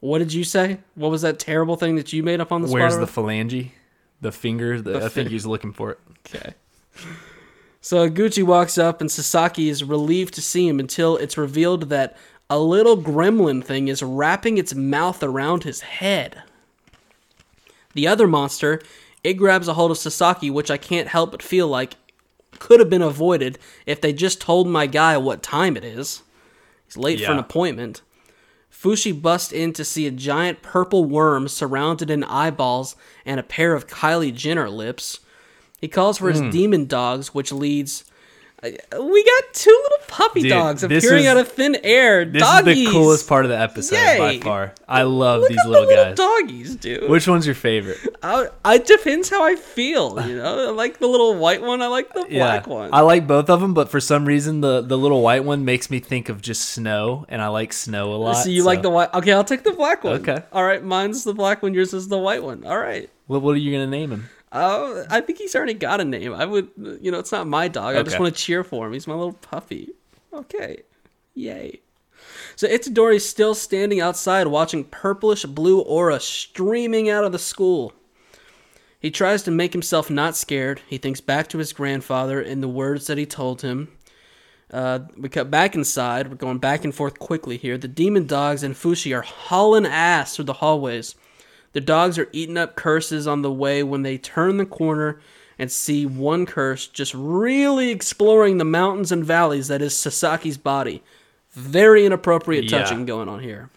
[0.00, 0.80] What did you say?
[0.96, 2.78] What was that terrible thing that you made up on the spot?
[2.78, 3.70] Where's the phalange?
[4.20, 4.82] The finger.
[4.82, 5.98] The, The I think he's looking for it.
[6.26, 6.52] Okay.
[7.80, 12.18] So Gucci walks up, and Sasaki is relieved to see him until it's revealed that
[12.50, 16.42] a little gremlin thing is wrapping its mouth around his head.
[17.94, 18.82] The other monster,
[19.24, 21.94] it grabs a hold of Sasaki, which I can't help but feel like
[22.58, 26.22] could have been avoided if they just told my guy what time it is.
[26.86, 28.02] He's late for an appointment.
[28.70, 33.74] Fushi busts in to see a giant purple worm surrounded in eyeballs and a pair
[33.74, 35.20] of Kylie Jenner lips.
[35.80, 36.50] He calls for his Hmm.
[36.50, 38.04] demon dogs, which leads.
[38.62, 38.70] Uh,
[39.02, 42.24] We got two little puppy Dude, dogs appearing is- out of thin air.
[42.24, 42.78] This doggies.
[42.78, 44.72] is the coolest part of the episode by far.
[44.88, 46.16] I love Look these little the little guys.
[46.16, 47.10] doggies, dude.
[47.10, 47.98] Which one's your favorite?
[48.22, 50.20] I, I depends how I feel.
[50.28, 51.82] You know, I like the little white one.
[51.82, 52.90] I like the black one.
[52.92, 55.90] I like both of them, but for some reason the the little white one makes
[55.90, 58.34] me think of just snow, and I like snow a lot.
[58.34, 59.12] so you like the white?
[59.14, 60.20] Okay, I'll take the black one.
[60.20, 60.42] Okay.
[60.52, 61.74] All right, mine's the black one.
[61.74, 62.64] Yours is the white one.
[62.64, 63.10] All right.
[63.26, 64.28] What, what are you gonna name him?
[64.52, 66.34] Uh, I think he's already got a name.
[66.34, 66.68] I would,
[67.00, 67.96] you know, it's not my dog.
[67.96, 68.92] I just want to cheer for him.
[68.92, 69.92] He's my little puppy.
[70.32, 70.82] Okay.
[71.34, 71.80] Yay.
[72.54, 77.94] So Itadori's still standing outside watching purplish blue aura streaming out of the school.
[79.00, 80.82] He tries to make himself not scared.
[80.86, 83.88] He thinks back to his grandfather and the words that he told him.
[84.70, 86.28] Uh, we cut back inside.
[86.28, 87.76] We're going back and forth quickly here.
[87.76, 91.14] The demon dogs and Fushi are hauling ass through the hallways.
[91.72, 95.20] The dogs are eating up curses on the way when they turn the corner
[95.58, 101.02] and see one curse just really exploring the mountains and valleys that is Sasaki's body.
[101.52, 102.78] Very inappropriate Yeah.
[102.82, 103.70] touching going on here.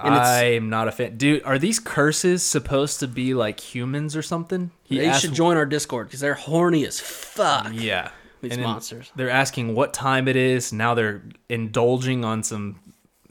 [0.00, 1.16] I'm not a fan.
[1.16, 4.70] Dude, are these curses supposed to be like humans or something?
[4.84, 7.68] He They asked- should join our Discord because they're horny as fuck.
[7.72, 8.10] Yeah.
[8.40, 9.10] These And monsters.
[9.16, 10.72] They're asking what time it is.
[10.72, 12.76] Now they're indulging on some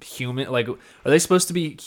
[0.03, 0.51] human.
[0.51, 1.77] Like, are they supposed to be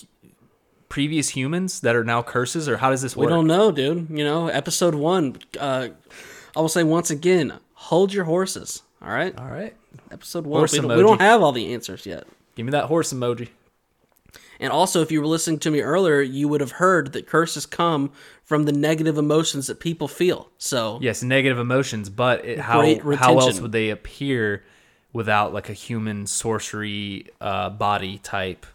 [0.91, 3.29] previous humans that are now curses, or how does this work?
[3.29, 4.11] We don't know, dude.
[4.11, 5.39] You know, episode one.
[5.59, 5.89] Uh,
[6.55, 8.83] I will say once again, hold your horses.
[9.01, 9.75] All right, All right.
[10.11, 10.61] episode one.
[10.61, 12.27] Horse We don't, we don't have all the answers yet.
[12.55, 13.49] Give me that horse emoji.
[14.59, 17.65] And also, if you were listening to me earlier, you would have heard that curses
[17.65, 18.13] come
[18.45, 20.51] from the negative emotions that people feel.
[20.59, 22.83] So, Yes, negative emotions, but it, how
[23.15, 24.65] how else would they appear
[25.15, 28.67] without like a human sorcery uh, body type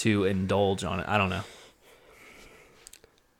[0.00, 1.06] to indulge on it?
[1.08, 1.42] I don't know.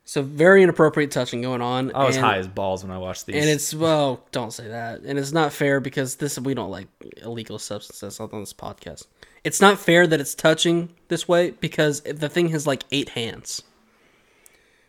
[0.04, 1.92] so very inappropriate touching going on.
[1.94, 3.36] I was and, high as balls when I watched these.
[3.36, 5.00] And it's well, don't say that.
[5.00, 6.88] And it's not fair because this we don't like
[7.22, 9.06] illegal substances on this podcast.
[9.42, 13.62] It's not fair that it's touching this way because the thing has like eight hands.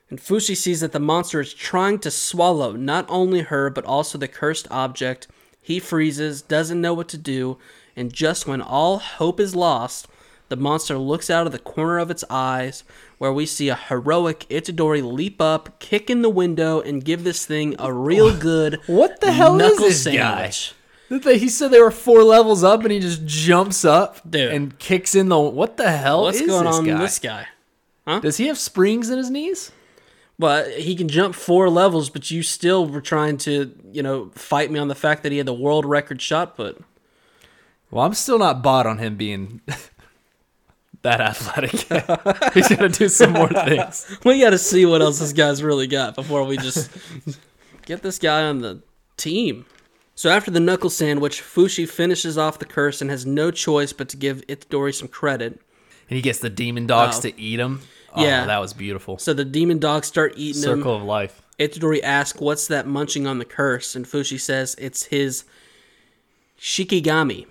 [0.09, 4.17] And Fushi sees that the monster is trying to swallow not only her but also
[4.17, 5.27] the cursed object.
[5.61, 7.57] He freezes, doesn't know what to do,
[7.95, 10.07] and just when all hope is lost,
[10.51, 12.83] the monster looks out of the corner of its eyes,
[13.17, 17.45] where we see a heroic Itadori leap up, kick in the window, and give this
[17.45, 20.75] thing a real good What the hell is this sandwich.
[21.09, 21.33] guy?
[21.37, 24.51] He said there were four levels up, and he just jumps up Dude.
[24.51, 25.39] and kicks in the.
[25.39, 26.97] What the hell What's is going this on guy?
[26.99, 27.47] this guy?
[28.19, 29.71] Does he have springs in his knees?
[30.37, 34.71] But he can jump four levels, but you still were trying to, you know, fight
[34.71, 36.83] me on the fact that he had the world record shot put.
[37.91, 39.61] Well, I'm still not bought on him being
[41.03, 41.71] that athletic.
[42.53, 44.17] He's got to do some more things.
[44.23, 46.89] We got to see what else this guy's really got before we just
[47.85, 48.81] get this guy on the
[49.17, 49.65] team.
[50.15, 54.09] So after the knuckle sandwich, Fushi finishes off the curse and has no choice but
[54.09, 55.53] to give Itadori some credit.
[56.09, 57.21] And he gets the demon dogs Oh.
[57.21, 57.81] to eat him.
[58.13, 58.45] Oh, Yeah.
[58.45, 59.17] that was beautiful.
[59.17, 60.79] So the demon dogs start eating him.
[60.79, 61.41] Circle of life.
[61.57, 63.95] Itadori asks, What's that munching on the curse?
[63.95, 65.45] And Fushi says, It's his
[66.59, 67.47] Shikigami.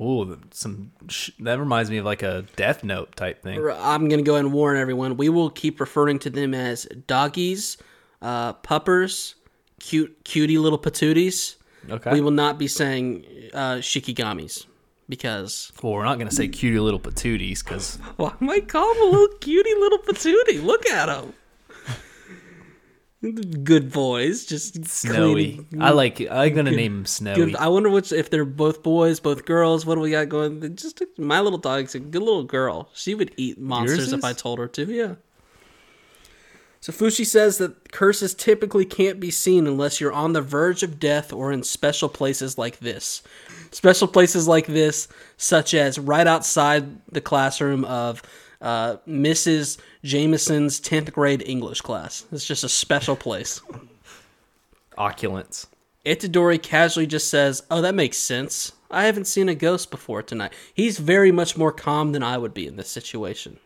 [0.00, 3.58] Ooh, some sh- that reminds me of like a Death Note type thing.
[3.58, 5.16] I'm going to go ahead and warn everyone.
[5.16, 7.78] We will keep referring to them as doggies,
[8.20, 9.36] uh, puppers,
[9.80, 11.56] cute, cutie little patooties.
[11.88, 12.12] Okay.
[12.12, 14.66] We will not be saying uh, Shikigamis
[15.08, 19.08] because well, we're not gonna say cutie little patooties because Why am I calling him
[19.08, 20.64] a little cutie little patootie?
[20.64, 21.34] Look at him.
[23.32, 25.64] Good boys, just snowy.
[25.80, 26.20] I like.
[26.20, 27.36] I'm gonna name him Snowy.
[27.36, 27.56] Good.
[27.56, 29.86] I wonder which if they're both boys, both girls.
[29.86, 30.76] What do we got going?
[30.76, 32.90] Just my little dog's a good little girl.
[32.92, 34.22] She would eat monsters if?
[34.24, 34.84] I told her to.
[34.84, 35.14] Yeah.
[36.80, 41.00] So Fushi says that curses typically can't be seen unless you're on the verge of
[41.00, 43.22] death or in special places like this.
[43.70, 45.08] Special places like this,
[45.38, 48.20] such as right outside the classroom of
[48.60, 49.78] uh, Mrs.
[50.02, 52.24] Jameson's 10th grade English class.
[52.32, 53.60] It's just a special place.
[54.96, 55.66] Oculence.
[56.04, 58.72] Itadori casually just says, Oh, that makes sense.
[58.90, 60.52] I haven't seen a ghost before tonight.
[60.72, 63.58] He's very much more calm than I would be in this situation.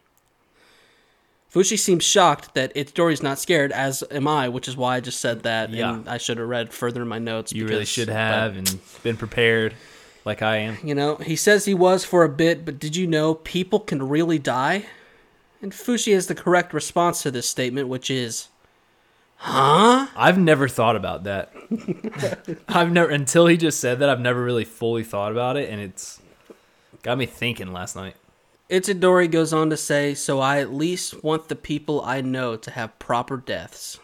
[1.52, 5.20] Fushi seems shocked that Itadori's not scared, as am I, which is why I just
[5.20, 5.70] said that.
[5.70, 5.94] Yeah.
[5.94, 7.52] And I should have read further in my notes.
[7.52, 9.74] You really because- should but, have and been prepared,
[10.28, 10.78] like I am.
[10.84, 14.08] you know, he says he was for a bit, but did you know people can
[14.08, 14.84] really die?
[15.60, 18.48] And Fushi has the correct response to this statement, which is,
[19.36, 20.08] Huh?
[20.16, 21.52] I've never thought about that.
[22.68, 24.08] I've never until he just said that.
[24.08, 26.20] I've never really fully thought about it, and it's
[27.02, 28.16] got me thinking last night.
[28.68, 32.70] Itadori goes on to say, So I at least want the people I know to
[32.72, 33.98] have proper deaths.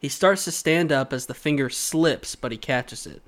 [0.00, 3.22] He starts to stand up as the finger slips, but he catches it.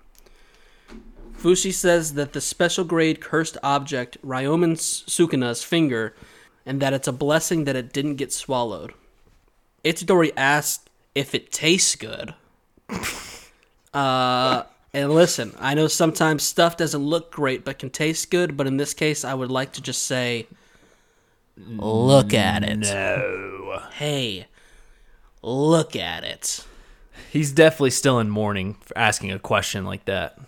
[1.41, 6.15] Fushi says that the special grade cursed object, Ryomen Sukuna's finger,
[6.67, 8.93] and that it's a blessing that it didn't get swallowed.
[9.85, 12.35] Itadori asked if it tastes good.
[13.93, 14.63] Uh,
[14.95, 18.77] and listen, I know sometimes stuff doesn't look great but can taste good, but in
[18.77, 20.47] this case, I would like to just say,
[21.57, 22.79] look at it.
[22.79, 24.47] No, Hey,
[25.43, 26.65] look at it.
[27.33, 30.39] he's definitely still in mourning for asking a question like that.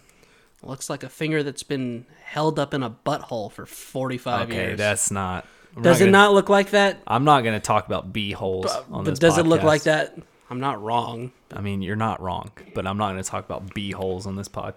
[0.62, 4.66] Looks like a finger that's been held up in a butthole for 45 Okay, years.
[4.68, 5.46] Okay, that's not.
[5.74, 6.98] we're does it gonna- not look like that?
[7.06, 9.20] I'm not going to talk about bee holes on this podcast.
[9.20, 10.16] But does it look like that?
[10.50, 11.32] I'm not wrong.
[11.52, 14.36] I mean, you're not wrong, but I'm not going to talk about bee holes on
[14.36, 14.74] this pod.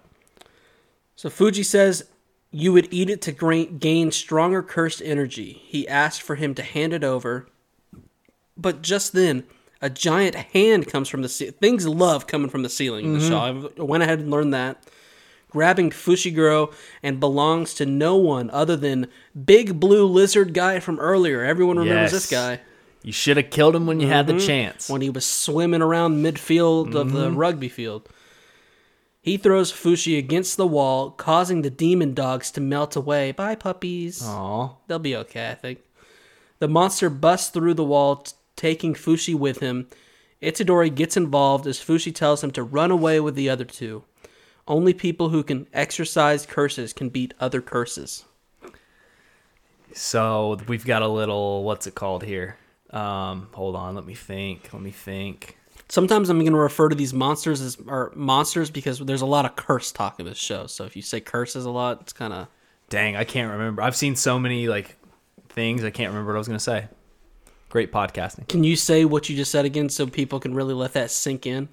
[1.15, 2.05] So Fuji says
[2.51, 5.61] you would eat it to gain stronger cursed energy.
[5.65, 7.47] He asked for him to hand it over,
[8.55, 9.43] but just then
[9.81, 11.55] a giant hand comes from the ceiling.
[11.59, 13.15] Things love coming from the ceiling mm-hmm.
[13.15, 13.37] in the show.
[13.77, 14.81] I went ahead and learned that.
[15.55, 19.07] Grabbing Fushiguro and belongs to no one other than
[19.45, 21.45] Big Blue Lizard guy from earlier.
[21.45, 22.59] Everyone remembers this guy
[23.03, 24.45] You should have killed him when you had the mm-hmm.
[24.45, 24.89] chance.
[24.89, 27.37] when he was swimming around midfield of the mm-hmm.
[27.37, 28.09] rugby field.
[29.21, 33.31] He throws Fushi against the wall, causing the demon dogs to melt away.
[33.31, 34.21] Bye, puppies.
[34.21, 34.71] Aw.
[34.87, 35.79] They'll be okay, I think.
[36.59, 39.87] The monster busts through the wall, t- taking Fushi with him.
[40.41, 44.03] Itadori gets involved as Fushi tells him to run away with the other two.
[44.67, 48.25] Only people who can exercise curses can beat other curses.
[49.93, 52.57] So we've got a little what's it called here?
[52.89, 54.73] Um, hold on, let me think.
[54.73, 55.57] Let me think.
[55.87, 59.45] Sometimes I'm going to refer to these monsters as or monsters because there's a lot
[59.45, 60.65] of curse talk in this show.
[60.65, 62.47] So if you say curses a lot, it's kind of
[62.89, 63.81] Dang, I can't remember.
[63.81, 64.95] I've seen so many like
[65.49, 65.83] things.
[65.83, 66.87] I can't remember what I was gonna say.
[67.69, 68.47] Great podcasting.
[68.47, 71.45] Can you say what you just said again so people can really let that sink
[71.45, 71.67] in?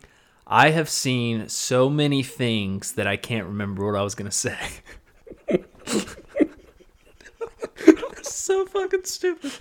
[0.47, 4.59] I have seen so many things that I can't remember what I was gonna say.
[8.43, 9.53] So fucking stupid.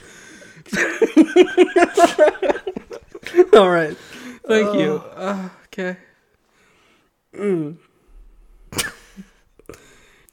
[3.54, 3.96] All right.
[4.48, 5.04] Thank you.
[5.16, 5.98] Uh, okay.
[7.36, 7.78] Mm.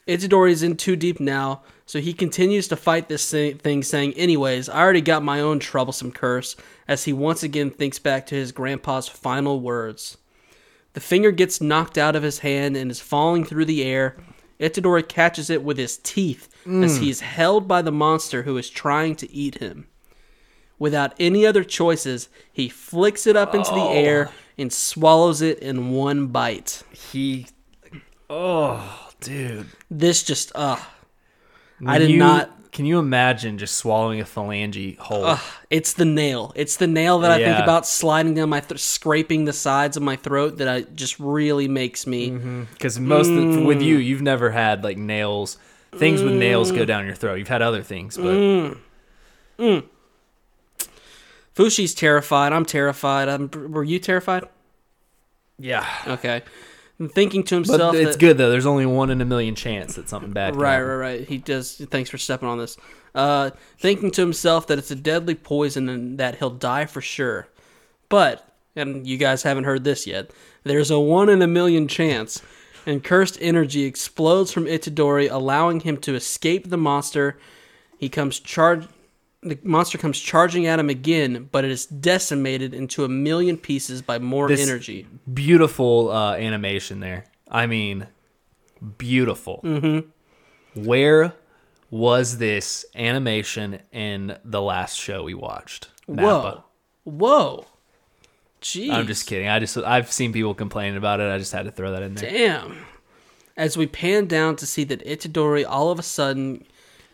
[0.09, 4.81] Itadori's in too deep now, so he continues to fight this thing, saying, Anyways, I
[4.81, 6.57] already got my own troublesome curse,
[6.89, 10.17] as he once again thinks back to his grandpa's final words.
[10.99, 14.17] The finger gets knocked out of his hand and is falling through the air.
[14.59, 18.69] Itadori catches it with his teeth as he is held by the monster who is
[18.69, 19.87] trying to eat him.
[20.77, 25.91] Without any other choices, he flicks it up into the air and swallows it in
[25.93, 26.83] one bite.
[26.91, 27.47] He,
[28.29, 30.79] oh, dude, This just, uh,
[31.87, 32.51] I did you- not.
[32.79, 35.24] Can you imagine just swallowing a phalange whole?
[35.24, 36.53] Ugh, it's the nail.
[36.55, 40.05] It's the nail that I think about sliding down my, th- scraping the sides of
[40.05, 42.31] my throat that I just really makes me.
[42.31, 43.85] Because most of, with Mm.
[43.85, 45.59] you, you've never had like nails,
[45.97, 47.35] things with nails go down your throat.
[47.41, 48.79] You've had other things, but
[49.59, 49.85] Mm.
[51.57, 52.53] Fushi's terrified.
[52.53, 53.29] I'm terrified.
[53.29, 54.45] I'm, were you terrified?
[55.59, 55.85] Yeah.
[56.07, 56.43] Okay.
[56.99, 58.51] And thinking to But himself, it's that, good though.
[58.51, 60.57] There's only one in a million chance that something bad.
[60.57, 60.89] Right, happen.
[60.89, 61.29] right, right.
[61.29, 61.77] He does.
[61.77, 62.77] Thanks for stepping on this.
[63.15, 67.49] Uh, thinking to himself that it's a deadly poison and that he'll die for sure.
[68.09, 70.31] But, and you guys haven't heard this yet,
[70.65, 72.43] there's a one in a million chance,
[72.87, 77.39] and cursed energy explodes from Itadori, allowing him to escape the monster.
[77.99, 78.87] He comes charge.
[79.43, 84.03] The monster comes charging at him again, but it is decimated into a million pieces
[84.03, 85.07] by more This- energy.
[85.32, 87.24] Beautiful uh, animation there.
[87.51, 88.09] I mean,
[88.99, 89.61] beautiful.
[89.64, 90.84] Mm-hmm.
[90.84, 91.34] Where
[91.91, 95.89] was this animation in the last show we watched?
[96.07, 96.64] Whoa,
[97.05, 97.66] whoa,
[98.61, 98.91] jeez!
[98.91, 99.49] I'm just kidding.
[99.49, 101.30] I just I've seen people complaining about it.
[101.30, 102.30] I just had to throw that in there.
[102.30, 102.84] Damn.
[103.57, 106.64] As we pan down to see that Itadori all of a sudden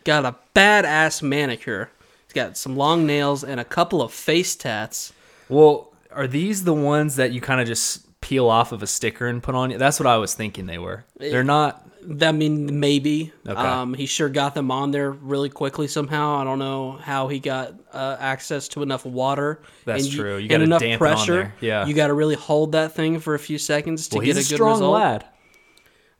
[0.03, 1.89] got a badass manicure.
[2.35, 5.13] Got some long nails and a couple of face tats.
[5.49, 9.25] Well, are these the ones that you kind of just peel off of a sticker
[9.27, 9.77] and put on you?
[9.77, 11.05] That's what I was thinking they were.
[11.17, 11.81] They're not.
[12.21, 13.31] I mean, maybe.
[13.47, 13.59] Okay.
[13.59, 16.35] Um, he sure got them on there really quickly somehow.
[16.35, 19.61] I don't know how he got uh, access to enough water.
[19.85, 20.37] That's and true.
[20.37, 21.53] You gotta enough pressure.
[21.61, 21.85] Yeah.
[21.87, 24.45] You got to really hold that thing for a few seconds to Well, get he's
[24.45, 24.93] a a good strong result.
[24.93, 25.25] lad.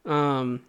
[0.06, 0.62] Um,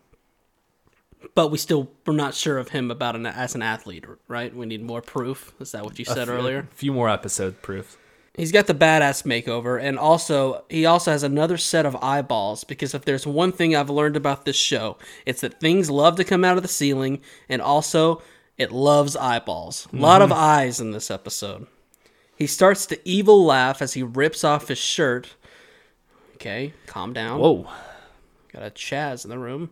[1.35, 4.55] but we still we're not sure of him about an as an athlete, right?
[4.55, 5.53] We need more proof.
[5.61, 6.69] Is that what you said earlier?
[6.71, 7.97] A few more episode proofs.
[8.35, 12.65] He's got the badass makeover, and also he also has another set of eyeballs.
[12.65, 16.25] Because if there's one thing I've learned about this show, it's that things love to
[16.25, 18.23] come out of the ceiling, and also
[18.59, 19.89] it loves eyeballs.
[19.93, 20.41] A lot of mm-hmm.
[20.41, 21.67] eyes in this episode.
[22.37, 25.35] He starts to evil laugh as he rips off his shirt.
[26.35, 27.41] Okay, calm down.
[27.41, 27.67] Whoa.
[28.53, 29.71] Got a Chaz in the room.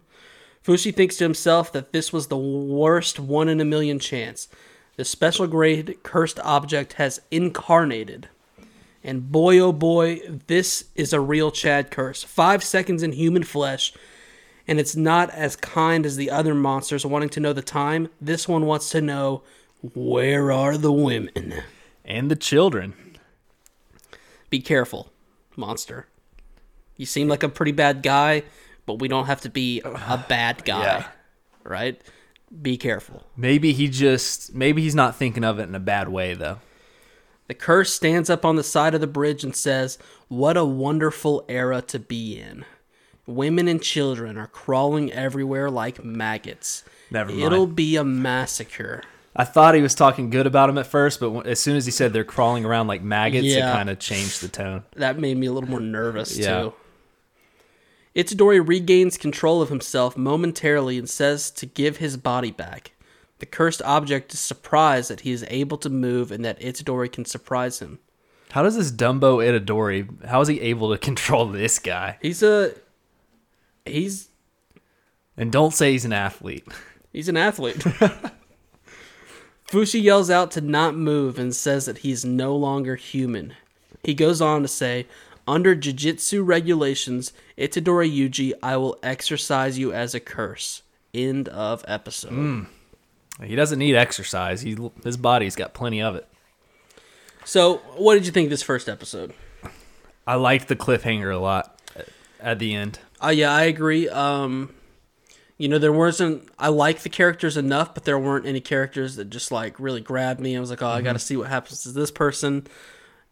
[0.65, 4.49] Fushi thinks to himself that this was the worst one in a million chance.
[4.97, 8.29] The special grade cursed object has incarnated.
[9.03, 12.23] And boy, oh boy, this is a real Chad curse.
[12.23, 13.93] Five seconds in human flesh,
[14.67, 18.09] and it's not as kind as the other monsters wanting to know the time.
[18.19, 19.43] This one wants to know
[19.93, 21.63] where are the women?
[22.07, 22.95] And the children.
[24.49, 25.11] Be careful,
[25.57, 26.07] monster.
[26.97, 28.45] You seem like a pretty bad guy,
[28.87, 31.07] but we don't have to be a bad guy, Yeah.
[31.65, 32.01] right?
[32.63, 33.25] Be careful.
[33.37, 36.59] Maybe he just maybe he's not thinking of it in a bad way though.
[37.49, 41.45] The curse stands up on the side of the bridge and says, What a wonderful
[41.49, 42.65] era to be in.
[43.27, 46.85] Women and children are crawling everywhere like maggots.
[47.11, 47.43] Never mind.
[47.43, 49.03] It'll be a massacre.
[49.37, 51.91] I thought he was talking good about him at first, but as soon as he
[51.91, 53.71] said they're crawling around like maggots, Yeah.
[53.71, 54.85] it kind of changed the tone.
[54.97, 56.61] That made me a little more nervous, Yeah.
[56.63, 56.73] too.
[58.15, 62.93] Itadori regains control of himself momentarily and says to give his body back.
[63.39, 67.25] The cursed object is surprised that he is able to move and that Itadori can
[67.25, 67.99] surprise him.
[68.51, 70.25] How does this Dumbo Itadori?
[70.27, 72.19] How is he able to control this guy?
[72.23, 72.73] He's a.
[73.85, 74.29] He's
[75.37, 76.67] And don't say he's an athlete.
[77.13, 77.77] He's an athlete.
[79.69, 83.55] Fushi yells out to not move and says that he's no longer human.
[84.05, 85.07] He goes on to say,
[85.47, 90.83] Under Jujutsu regulations, Itadori Yuji, I will exercise you as a curse.
[91.13, 92.67] End of episode.
[93.43, 94.63] He doesn't need exercise.
[94.63, 96.27] He his body's got plenty of it.
[97.45, 99.35] So, what did you think of this first episode?
[100.27, 101.81] I liked the cliffhanger a lot
[102.41, 102.99] at- the end.
[103.23, 104.09] Uh, yeah, I agree.
[104.09, 104.75] Um,
[105.59, 106.49] you know, there wasn't.
[106.59, 110.41] I like the characters enough, but there weren't any characters that just like really grabbed
[110.41, 110.57] me.
[110.57, 112.67] I was like, oh, I got to see what happens to this person,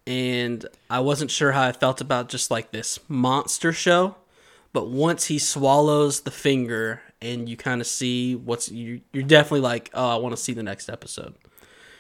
[0.06, 4.16] and I wasn't sure how I felt about just like this monster show.
[4.72, 9.60] But once he swallows the finger, and you kind of see what's you, you're definitely
[9.60, 11.34] like, oh, I want to see the next episode.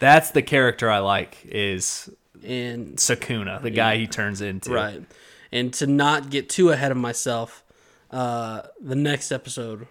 [0.00, 2.10] That's the character I like is
[2.44, 4.72] And Sukuna, the guy he turns into.
[4.72, 5.02] Right.
[5.50, 7.62] And to not get too ahead of myself,
[8.10, 9.86] uh, the next episode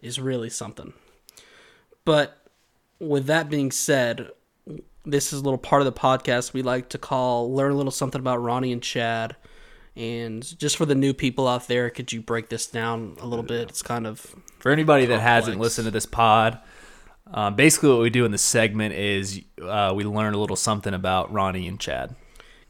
[0.00, 0.92] is really something.
[2.04, 2.38] But
[2.98, 4.30] with that being said,
[5.04, 7.92] this is a little part of the podcast we like to call Learn a Little
[7.92, 9.36] Something About Ronnie and Chad.
[9.96, 13.42] And just for the new people out there, could you break this down a little
[13.42, 13.68] bit?
[13.68, 16.58] It's kind of For anybody that hasn't listened to this pod,
[17.32, 20.94] um, basically what we do in this segment is uh, we learn a little something
[20.94, 22.14] about Ronnie and Chad.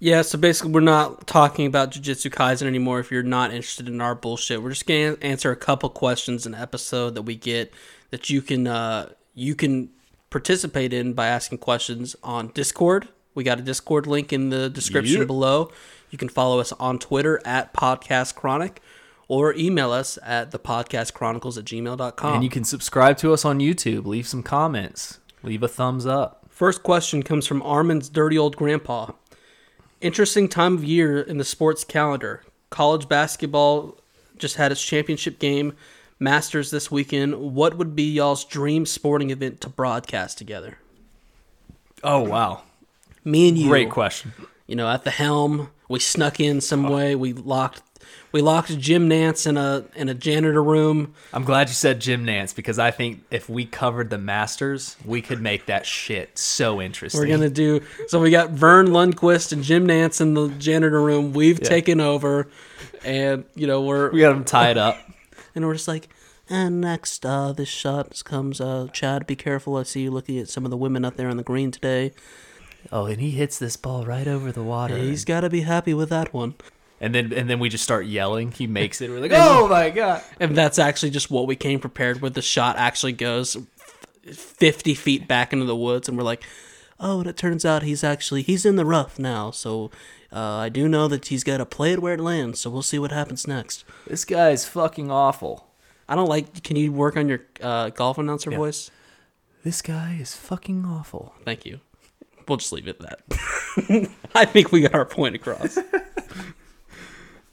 [0.02, 3.00] Yeah, so basically, we're not talking about Jujutsu Kaisen anymore.
[3.00, 6.54] If you're not interested in our bullshit, we're just gonna answer a couple questions in
[6.54, 7.70] an episode that we get
[8.10, 9.90] that you can uh, you can
[10.30, 13.08] participate in by asking questions on Discord.
[13.34, 15.26] We got a Discord link in the description Yeah.
[15.26, 15.70] below.
[16.10, 18.80] You can follow us on Twitter at Podcast Chronic
[19.28, 22.34] or email us at the podcast chronicles at gmail.com.
[22.34, 24.06] And you can subscribe to us on YouTube.
[24.06, 25.18] Leave some comments.
[25.42, 26.46] Leave a thumbs up.
[26.48, 29.12] First question comes from Armin's dirty old grandpa.
[30.00, 32.42] Interesting time of year in the sports calendar.
[32.70, 33.98] College basketball
[34.38, 35.74] just had its championship game.
[36.20, 37.34] Masters this weekend.
[37.54, 40.78] What would be y'all's dream sporting event to broadcast together?
[42.04, 42.62] Oh wow,
[43.24, 43.68] Me and you.
[43.68, 44.32] great question.
[44.66, 46.94] You know, at the helm, we snuck in some oh.
[46.94, 47.14] way.
[47.14, 47.82] We locked,
[48.32, 51.14] we locked Jim Nantz in a in a janitor room.
[51.32, 55.22] I'm glad you said Jim Nantz because I think if we covered the Masters, we
[55.22, 57.20] could make that shit so interesting.
[57.20, 58.20] We're gonna do so.
[58.20, 61.32] We got Verne Lundquist and Jim Nantz in the janitor room.
[61.32, 62.46] We've taken over,
[63.04, 64.98] and you know we're we got them tied up.
[65.54, 66.08] And we're just like.
[66.52, 68.60] And next, uh, this shot comes.
[68.60, 69.76] Uh, Chad, be careful.
[69.76, 72.10] I see you looking at some of the women out there on the green today.
[72.90, 74.96] Oh, and he hits this ball right over the water.
[74.96, 76.54] He's got to be happy with that one.
[77.00, 78.50] and then and then we just start yelling.
[78.50, 79.10] He makes it.
[79.10, 80.24] We're like, oh my god.
[80.40, 82.34] And that's actually just what we came prepared with.
[82.34, 83.56] The shot actually goes
[84.24, 86.42] 50 feet back into the woods, and we're like,
[86.98, 89.52] oh, and it turns out he's actually he's in the rough now.
[89.52, 89.92] So
[90.32, 92.60] uh, I do know that he's got to play it where it lands.
[92.60, 93.84] So we'll see what happens next.
[94.06, 95.66] This guy is fucking awful.
[96.08, 96.62] I don't like.
[96.62, 98.90] Can you work on your uh, golf announcer voice?
[99.62, 101.34] This guy is fucking awful.
[101.44, 101.80] Thank you.
[102.48, 104.10] We'll just leave it at that.
[104.34, 105.78] I think we got our point across.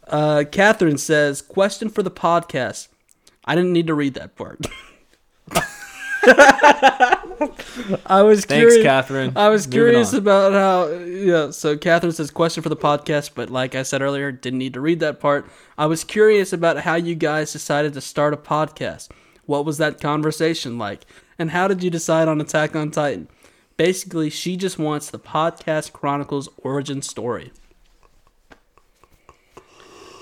[0.09, 2.87] Uh, Catherine says, "Question for the podcast."
[3.43, 4.65] I didn't need to read that part.
[8.05, 8.83] I was Thanks, curious.
[8.83, 9.33] Catherine.
[9.35, 10.19] I was Moving curious on.
[10.19, 10.87] about how.
[10.89, 11.51] Yeah.
[11.51, 14.81] So Catherine says, "Question for the podcast," but like I said earlier, didn't need to
[14.81, 15.47] read that part.
[15.77, 19.09] I was curious about how you guys decided to start a podcast.
[19.45, 21.05] What was that conversation like?
[21.39, 23.27] And how did you decide on Attack on Titan?
[23.77, 27.51] Basically, she just wants the podcast chronicles origin story.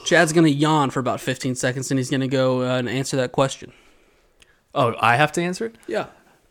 [0.06, 3.32] Chad's gonna yawn for about 15 seconds, and he's gonna go uh, and answer that
[3.32, 3.72] question.
[4.76, 5.76] Oh, I have to answer it.
[5.88, 6.08] Yeah.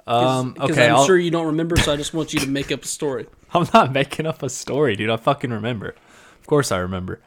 [0.07, 2.49] Um, Because okay, I'm I'll- sure you don't remember, so I just want you to
[2.49, 3.27] make up a story.
[3.55, 5.11] I'm not making up a story, dude.
[5.11, 5.95] I fucking remember.
[6.41, 7.20] Of course, I remember.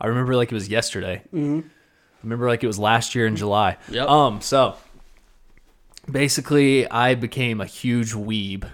[0.00, 1.22] I remember like it was yesterday.
[1.34, 1.66] Mm-hmm.
[1.66, 3.76] I remember like it was last year in July.
[3.90, 4.08] Yep.
[4.08, 4.40] Um.
[4.40, 4.76] So
[6.10, 8.68] basically, I became a huge weeb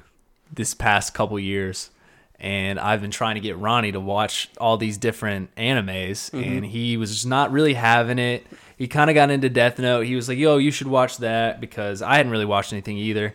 [0.53, 1.91] this past couple years,
[2.39, 6.97] and I've been trying to get Ronnie to watch all these different animes, and he
[6.97, 8.47] was just not really having it.
[8.81, 10.07] He kind of got into Death Note.
[10.07, 13.35] He was like, "Yo, you should watch that," because I hadn't really watched anything either.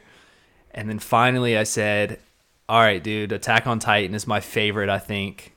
[0.71, 2.17] And then finally, I said,
[2.67, 4.89] "All right, dude, Attack on Titan is my favorite.
[4.89, 5.53] I think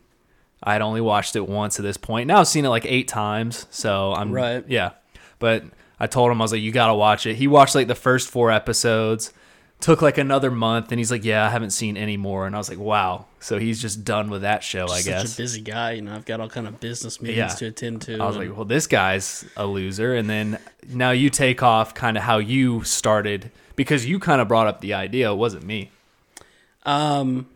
[0.62, 2.26] I had only watched it once at this point.
[2.26, 4.62] Now I've seen it like eight times, so I'm Right.
[4.68, 4.90] Yeah,
[5.38, 5.64] but
[5.98, 8.28] I told him I was like, "You gotta watch it." He watched like the first
[8.28, 9.32] four episodes.
[9.80, 12.58] Took like another month, and he's like, "Yeah, I haven't seen any more." And I
[12.58, 15.34] was like, "Wow!" So he's just done with that show, I Such guess.
[15.34, 16.14] a busy guy, you know.
[16.16, 17.46] I've got all kind of business meetings Yeah.
[17.54, 18.14] to attend to.
[18.20, 20.16] I was and- like, well, this guy's a loser.
[20.16, 20.58] And then
[20.88, 24.80] now you take off kind of how you started because you kind of brought up
[24.80, 25.30] the idea.
[25.30, 25.92] It wasn't me.
[26.84, 27.46] Um,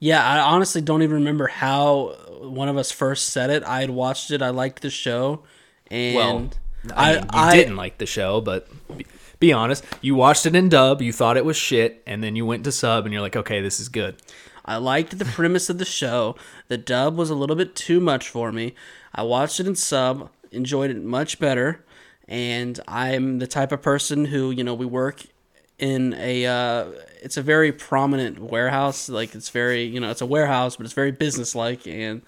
[0.00, 3.62] yeah, I honestly don't even remember how one of us first said it.
[3.62, 4.42] I had watched it.
[4.42, 5.44] I liked the show,
[5.88, 6.50] and Well,
[6.96, 8.68] I, I, mean, you I, didn't like the show, but
[9.38, 9.84] be, honest.
[10.00, 11.02] You watched it in dub.
[11.02, 12.02] You thought it was shit.
[12.06, 14.16] And then you went to sub and you're like, okay, this is good.
[14.64, 16.36] I liked the premise of the show.
[16.68, 18.74] The dub was a little bit too much for me.
[19.14, 21.84] I watched it in sub, enjoyed it much better,
[22.28, 25.22] and I'm the type of person who, you know, we work
[25.78, 26.86] in a uh,
[27.22, 29.08] it's a very prominent warehouse.
[29.08, 32.22] Like it's very, you know, it's a warehouse, but it's very business like and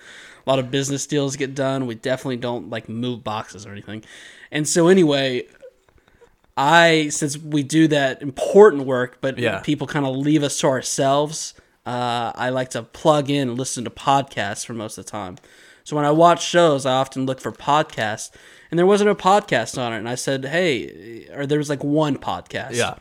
[0.47, 1.87] a lot of business deals get done.
[1.87, 4.05] We definitely don't like move boxes or anything.
[4.51, 5.47] And so anyway,
[6.59, 9.61] I since we do that important work, but Yeah.
[9.61, 11.55] people kind of leave us to ourselves.
[11.87, 15.37] Uh, I like to plug in and listen to podcasts for most of the time.
[15.85, 18.31] So when I watch shows, I often look for podcasts,
[18.71, 19.99] and there wasn't a podcast on it.
[19.99, 22.75] And I said, "Hey," or there was like one podcast.
[22.75, 22.97] Yeah.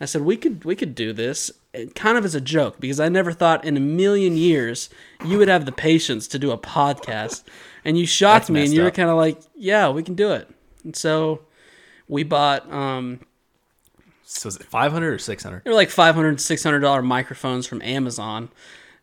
[0.00, 3.00] I said we could we could do this, it, kind of as a joke, because
[3.00, 4.88] I never thought in a million years
[5.24, 7.42] you would have the patience to do a podcast.
[7.84, 10.30] And you shocked That's me, and you were kind of like, "Yeah, we can do
[10.32, 10.48] it."
[10.84, 11.40] And so
[12.08, 13.20] we bought um,
[14.24, 15.62] So was it 500 or 600?
[15.64, 18.48] they were like 500 600 dollar microphones from amazon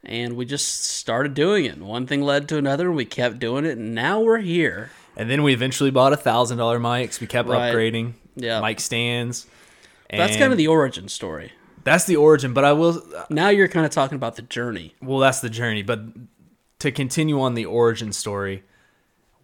[0.03, 3.65] and we just started doing it one thing led to another and we kept doing
[3.65, 7.19] it and now we're here And then we eventually bought a thousand dollar mics.
[7.21, 7.73] We kept Right.
[7.73, 8.13] upgrading.
[8.35, 8.59] Yeah.
[8.61, 9.47] Mic stands.
[10.09, 11.51] that's kind of the origin story
[11.83, 12.51] that's the origin.
[12.53, 15.83] But I will now you're kind of talking about the journey well that's the journey
[15.83, 15.99] but
[16.79, 18.63] to continue on the origin story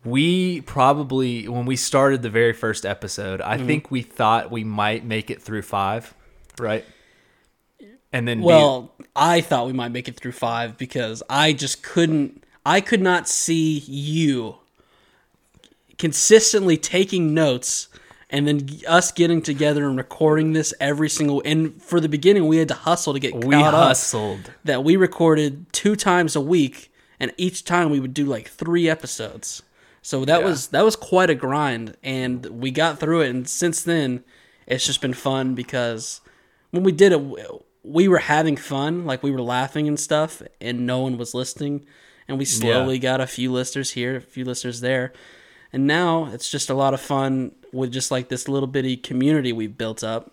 [0.03, 3.67] we probably when we started the very first episode i Mm-hmm.
[3.67, 6.13] think we thought we might make it through five
[6.59, 6.83] right
[8.11, 11.83] and then be- well i thought we might make it through five because i just
[11.83, 14.55] couldn't i could not see you
[15.97, 17.87] consistently taking notes
[18.29, 22.57] and then us getting together and recording this every single and for the beginning we
[22.57, 23.83] had to hustle to get we caught up.
[23.89, 28.47] hustled that we recorded two times a week and each time we would do like
[28.49, 29.61] three episodes.
[30.01, 30.45] So that Yeah.
[30.47, 33.29] was that was quite a grind, and we got through it.
[33.29, 34.23] And since then,
[34.67, 36.21] it's just been fun because
[36.71, 37.21] when we did it,
[37.83, 41.85] we were having fun, like we were laughing and stuff, and no one was listening.
[42.27, 45.11] And we slowly got a few listeners here, a few listeners there,
[45.73, 49.51] and now it's just a lot of fun with just like this little bitty community
[49.51, 50.31] we've built up.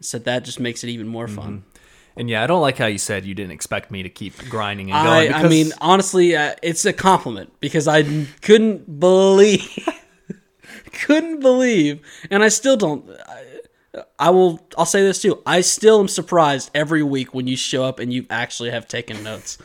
[0.00, 1.52] So that just makes it even more fun.
[1.58, 1.71] Mm-hmm.
[2.16, 4.90] And yeah, I don't like how you said you didn't expect me to keep grinding
[4.90, 5.32] and I, going.
[5.32, 8.02] I because- mean, honestly, uh, it's a compliment because I
[8.42, 9.88] couldn't believe,
[10.92, 12.00] couldn't believe,
[12.30, 13.08] and I still don't.
[13.26, 13.44] I,
[14.18, 14.66] I will.
[14.76, 15.42] I'll say this too.
[15.46, 19.22] I still am surprised every week when you show up and you actually have taken
[19.22, 19.58] notes.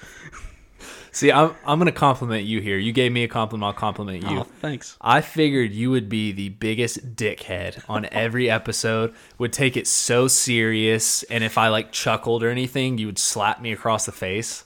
[1.18, 2.78] See, I'm I'm gonna compliment you here.
[2.78, 3.68] You gave me a compliment.
[3.68, 4.40] I'll compliment you.
[4.40, 4.98] Oh, thanks.
[5.02, 10.28] I figured you would be the biggest dickhead on every episode, would take it so
[10.28, 14.64] serious, and if I like chuckled or anything, you would slap me across the face.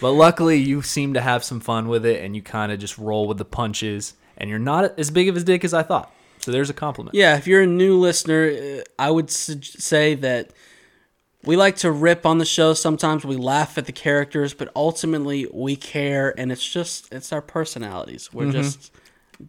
[0.00, 2.96] But luckily, you seem to have some fun with it, and you kind of just
[2.96, 6.12] roll with the punches, and you're not as big of a dick as I thought.
[6.38, 7.14] So there's a compliment.
[7.14, 10.52] Yeah, if you're a new listener, uh, I would su- say that
[11.44, 12.74] we like to rip on the show.
[12.74, 17.42] Sometimes we laugh at the characters, but ultimately we care, and it's just it's our
[17.42, 18.32] personalities.
[18.32, 18.92] We're just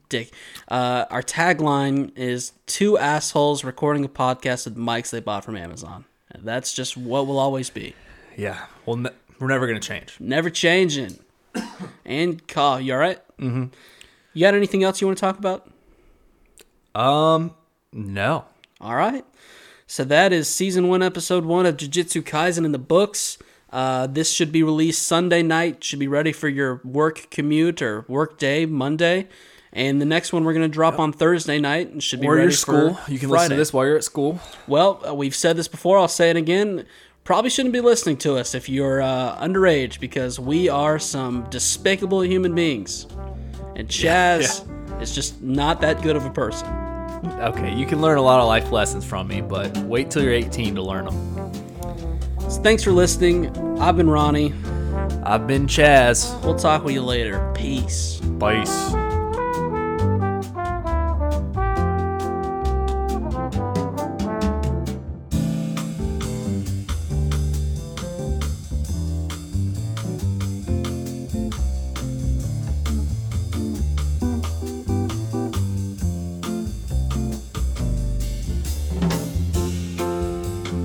[0.09, 0.33] dick.
[0.67, 6.05] Uh, our tagline is two assholes recording a podcast with mics they bought from Amazon.
[6.29, 7.93] And that's just what will always be.
[8.37, 8.65] Yeah.
[8.85, 10.15] Well, ne- we're never gonna change.
[10.19, 11.19] Never changing.
[12.05, 13.19] and Carl, you all right?
[13.37, 13.65] Mm-hmm.
[14.33, 15.69] You got anything else you want to talk about?
[16.95, 17.53] Um,
[17.91, 18.45] no.
[18.79, 19.25] All right.
[19.91, 23.37] So that is season one, episode one of Jujutsu Kaisen in the books.
[23.69, 25.83] Uh, this should be released Sunday night.
[25.83, 29.27] Should be ready for your work commute or work day Monday.
[29.73, 32.35] And the next one we're going to drop on Thursday night and should be Or
[32.35, 32.97] ready your school.
[33.09, 33.31] You can Friday.
[33.31, 34.39] listen to this while you're at school.
[34.65, 35.97] Well, uh, we've said this before.
[35.97, 36.85] I'll say it again.
[37.25, 42.23] Probably shouldn't be listening to us if you're uh, underage because we are some despicable
[42.23, 43.07] human beings.
[43.75, 44.65] And Chaz
[45.01, 46.90] is just not that good of a person.
[47.23, 50.33] Okay, you can learn a lot of life lessons from me, but wait till you're
[50.33, 51.51] 18 to learn them.
[52.49, 53.55] So thanks for listening.
[53.79, 54.53] I've been Ronnie.
[55.23, 56.43] I've been Chaz.
[56.43, 57.51] We'll talk with you later.
[57.55, 58.19] Peace.
[58.39, 58.93] Peace.